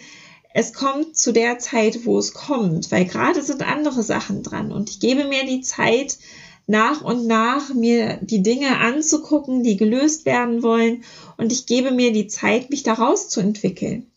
es 0.53 0.73
kommt 0.73 1.15
zu 1.15 1.31
der 1.31 1.59
Zeit, 1.59 2.05
wo 2.05 2.17
es 2.17 2.33
kommt, 2.33 2.91
weil 2.91 3.05
gerade 3.05 3.41
sind 3.43 3.61
andere 3.61 4.03
Sachen 4.03 4.43
dran. 4.43 4.71
Und 4.71 4.89
ich 4.89 4.99
gebe 4.99 5.25
mir 5.25 5.45
die 5.45 5.61
Zeit, 5.61 6.17
nach 6.65 7.01
und 7.01 7.25
nach 7.25 7.73
mir 7.73 8.19
die 8.21 8.43
Dinge 8.43 8.77
anzugucken, 8.77 9.63
die 9.63 9.77
gelöst 9.77 10.25
werden 10.25 10.61
wollen. 10.61 11.03
Und 11.37 11.51
ich 11.51 11.65
gebe 11.65 11.91
mir 11.91 12.11
die 12.11 12.27
Zeit, 12.27 12.69
mich 12.69 12.83
daraus 12.83 13.27
zu 13.29 13.39
entwickeln. 13.39 14.11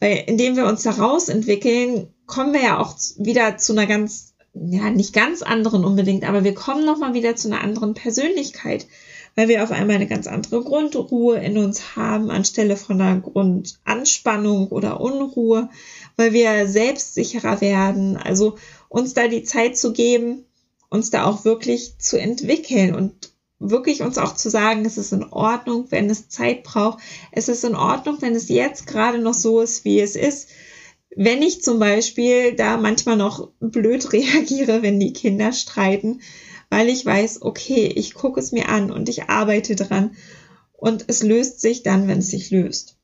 Weil 0.00 0.24
indem 0.26 0.56
wir 0.56 0.66
uns 0.66 0.82
daraus 0.82 1.28
entwickeln, 1.28 2.08
kommen 2.26 2.52
wir 2.52 2.62
ja 2.62 2.78
auch 2.80 2.96
wieder 3.18 3.56
zu 3.56 3.72
einer 3.72 3.86
ganz 3.86 4.32
ja, 4.54 4.90
nicht 4.90 5.14
ganz 5.14 5.42
anderen 5.42 5.84
unbedingt, 5.84 6.28
aber 6.28 6.44
wir 6.44 6.54
kommen 6.54 6.84
nochmal 6.84 7.14
wieder 7.14 7.36
zu 7.36 7.48
einer 7.48 7.62
anderen 7.62 7.94
Persönlichkeit, 7.94 8.86
weil 9.34 9.48
wir 9.48 9.62
auf 9.62 9.70
einmal 9.70 9.96
eine 9.96 10.06
ganz 10.06 10.26
andere 10.26 10.62
Grundruhe 10.62 11.38
in 11.38 11.58
uns 11.58 11.96
haben, 11.96 12.30
anstelle 12.30 12.76
von 12.76 13.00
einer 13.00 13.20
Grundanspannung 13.20 14.68
oder 14.68 15.00
Unruhe, 15.00 15.70
weil 16.16 16.32
wir 16.32 16.68
selbstsicherer 16.68 17.60
werden. 17.60 18.16
Also 18.16 18.56
uns 18.88 19.14
da 19.14 19.28
die 19.28 19.42
Zeit 19.42 19.76
zu 19.76 19.92
geben, 19.92 20.44
uns 20.90 21.10
da 21.10 21.24
auch 21.24 21.44
wirklich 21.44 21.98
zu 21.98 22.18
entwickeln 22.18 22.94
und 22.94 23.32
wirklich 23.58 24.02
uns 24.02 24.18
auch 24.18 24.34
zu 24.34 24.50
sagen, 24.50 24.84
es 24.84 24.98
ist 24.98 25.12
in 25.12 25.24
Ordnung, 25.24 25.86
wenn 25.90 26.10
es 26.10 26.28
Zeit 26.28 26.64
braucht. 26.64 26.98
Es 27.30 27.48
ist 27.48 27.64
in 27.64 27.76
Ordnung, 27.76 28.18
wenn 28.20 28.34
es 28.34 28.48
jetzt 28.48 28.86
gerade 28.86 29.18
noch 29.18 29.34
so 29.34 29.60
ist, 29.60 29.84
wie 29.84 30.00
es 30.00 30.16
ist 30.16 30.48
wenn 31.16 31.42
ich 31.42 31.62
zum 31.62 31.78
Beispiel 31.78 32.54
da 32.54 32.76
manchmal 32.76 33.16
noch 33.16 33.50
blöd 33.60 34.12
reagiere, 34.12 34.82
wenn 34.82 35.00
die 35.00 35.12
Kinder 35.12 35.52
streiten, 35.52 36.20
weil 36.72 36.88
ich 36.88 37.04
weiß, 37.04 37.42
okay, 37.42 37.92
ich 37.94 38.14
gucke 38.14 38.40
es 38.40 38.50
mir 38.50 38.70
an 38.70 38.90
und 38.90 39.10
ich 39.10 39.28
arbeite 39.28 39.76
dran 39.76 40.16
und 40.72 41.04
es 41.06 41.22
löst 41.22 41.60
sich 41.60 41.82
dann, 41.82 42.08
wenn 42.08 42.20
es 42.20 42.28
sich 42.28 42.50
löst. 42.50 42.96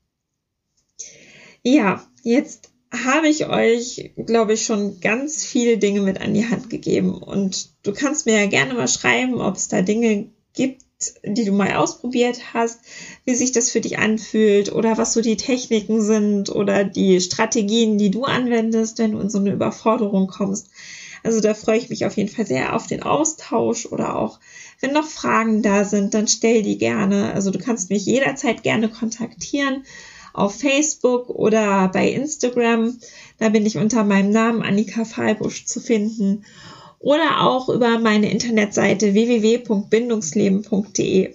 Ja, 1.62 2.02
jetzt 2.22 2.70
habe 2.90 3.28
ich 3.28 3.46
euch, 3.46 4.12
glaube 4.16 4.54
ich, 4.54 4.64
schon 4.64 5.00
ganz 5.00 5.44
viele 5.44 5.76
Dinge 5.76 6.00
mit 6.00 6.18
an 6.18 6.32
die 6.32 6.48
Hand 6.48 6.70
gegeben 6.70 7.12
und 7.12 7.68
du 7.82 7.92
kannst 7.92 8.24
mir 8.24 8.40
ja 8.40 8.46
gerne 8.46 8.72
mal 8.72 8.88
schreiben, 8.88 9.38
ob 9.38 9.56
es 9.56 9.68
da 9.68 9.82
Dinge 9.82 10.30
gibt, 10.54 10.82
die 11.22 11.44
du 11.44 11.52
mal 11.52 11.74
ausprobiert 11.74 12.54
hast, 12.54 12.80
wie 13.26 13.34
sich 13.34 13.52
das 13.52 13.70
für 13.70 13.82
dich 13.82 13.98
anfühlt 13.98 14.72
oder 14.72 14.96
was 14.96 15.12
so 15.12 15.20
die 15.20 15.36
Techniken 15.36 16.00
sind 16.00 16.48
oder 16.48 16.84
die 16.84 17.20
Strategien, 17.20 17.98
die 17.98 18.10
du 18.10 18.24
anwendest, 18.24 18.98
wenn 18.98 19.12
du 19.12 19.18
in 19.18 19.28
so 19.28 19.36
eine 19.36 19.52
Überforderung 19.52 20.26
kommst. 20.26 20.70
Also 21.22 21.40
da 21.40 21.54
freue 21.54 21.78
ich 21.78 21.88
mich 21.90 22.06
auf 22.06 22.16
jeden 22.16 22.28
Fall 22.28 22.46
sehr 22.46 22.74
auf 22.74 22.86
den 22.86 23.02
Austausch 23.02 23.86
oder 23.86 24.16
auch, 24.16 24.40
wenn 24.80 24.92
noch 24.92 25.06
Fragen 25.06 25.62
da 25.62 25.84
sind, 25.84 26.14
dann 26.14 26.28
stell 26.28 26.62
die 26.62 26.78
gerne. 26.78 27.34
Also 27.34 27.50
du 27.50 27.58
kannst 27.58 27.90
mich 27.90 28.06
jederzeit 28.06 28.62
gerne 28.62 28.88
kontaktieren 28.88 29.84
auf 30.32 30.54
Facebook 30.54 31.28
oder 31.30 31.88
bei 31.88 32.08
Instagram. 32.08 32.96
Da 33.38 33.48
bin 33.48 33.66
ich 33.66 33.76
unter 33.76 34.04
meinem 34.04 34.30
Namen 34.30 34.62
Annika 34.62 35.04
Fahlbusch 35.04 35.66
zu 35.66 35.80
finden 35.80 36.44
oder 37.00 37.42
auch 37.42 37.68
über 37.68 37.98
meine 37.98 38.30
Internetseite 38.30 39.14
www.bindungsleben.de. 39.14 41.34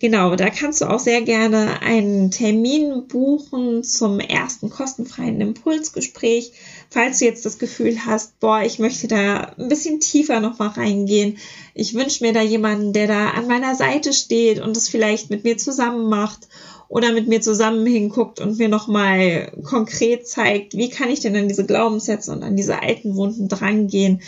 Genau, 0.00 0.36
da 0.36 0.48
kannst 0.48 0.80
du 0.80 0.84
auch 0.84 1.00
sehr 1.00 1.22
gerne 1.22 1.82
einen 1.82 2.30
Termin 2.30 3.08
buchen 3.08 3.82
zum 3.82 4.20
ersten 4.20 4.70
kostenfreien 4.70 5.40
Impulsgespräch, 5.40 6.52
falls 6.88 7.18
du 7.18 7.24
jetzt 7.24 7.44
das 7.44 7.58
Gefühl 7.58 8.06
hast, 8.06 8.38
boah, 8.38 8.62
ich 8.62 8.78
möchte 8.78 9.08
da 9.08 9.38
ein 9.58 9.68
bisschen 9.68 9.98
tiefer 9.98 10.38
nochmal 10.38 10.68
reingehen. 10.68 11.38
Ich 11.74 11.94
wünsche 11.94 12.22
mir 12.22 12.32
da 12.32 12.42
jemanden, 12.42 12.92
der 12.92 13.08
da 13.08 13.30
an 13.30 13.48
meiner 13.48 13.74
Seite 13.74 14.12
steht 14.12 14.60
und 14.60 14.76
es 14.76 14.88
vielleicht 14.88 15.30
mit 15.30 15.42
mir 15.42 15.56
zusammen 15.56 16.08
macht 16.08 16.46
oder 16.86 17.12
mit 17.12 17.26
mir 17.26 17.40
zusammen 17.40 17.84
hinguckt 17.84 18.38
und 18.38 18.56
mir 18.56 18.68
nochmal 18.68 19.50
konkret 19.64 20.28
zeigt, 20.28 20.74
wie 20.74 20.90
kann 20.90 21.10
ich 21.10 21.20
denn 21.20 21.34
an 21.34 21.48
diese 21.48 21.66
Glaubenssätze 21.66 22.30
und 22.30 22.44
an 22.44 22.54
diese 22.54 22.82
alten 22.82 23.16
Wunden 23.16 23.48
drangehen. 23.48 24.22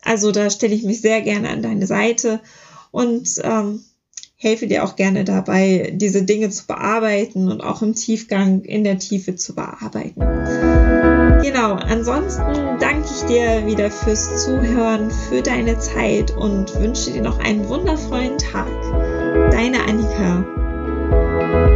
Also 0.00 0.30
da 0.30 0.48
stelle 0.48 0.76
ich 0.76 0.84
mich 0.84 1.00
sehr 1.00 1.22
gerne 1.22 1.48
an 1.48 1.60
deine 1.60 1.88
Seite 1.88 2.40
und 2.92 3.28
ähm, 3.42 3.82
helfe 4.38 4.66
dir 4.68 4.84
auch 4.84 4.96
gerne 4.96 5.24
dabei, 5.24 5.92
diese 5.92 6.22
Dinge 6.22 6.48
zu 6.50 6.66
bearbeiten 6.66 7.50
und 7.50 7.60
auch 7.60 7.82
im 7.82 7.94
Tiefgang 7.94 8.62
in 8.62 8.84
der 8.84 8.98
Tiefe 8.98 9.34
zu 9.34 9.54
bearbeiten. 9.54 10.20
Genau, 11.42 11.74
ansonsten 11.74 12.78
danke 12.78 13.08
ich 13.10 13.22
dir 13.26 13.66
wieder 13.66 13.90
fürs 13.90 14.44
Zuhören, 14.44 15.10
für 15.10 15.42
deine 15.42 15.78
Zeit 15.78 16.30
und 16.30 16.74
wünsche 16.80 17.10
dir 17.10 17.22
noch 17.22 17.38
einen 17.38 17.68
wundervollen 17.68 18.38
Tag. 18.38 18.68
Deine 19.50 19.80
Annika. 19.84 21.66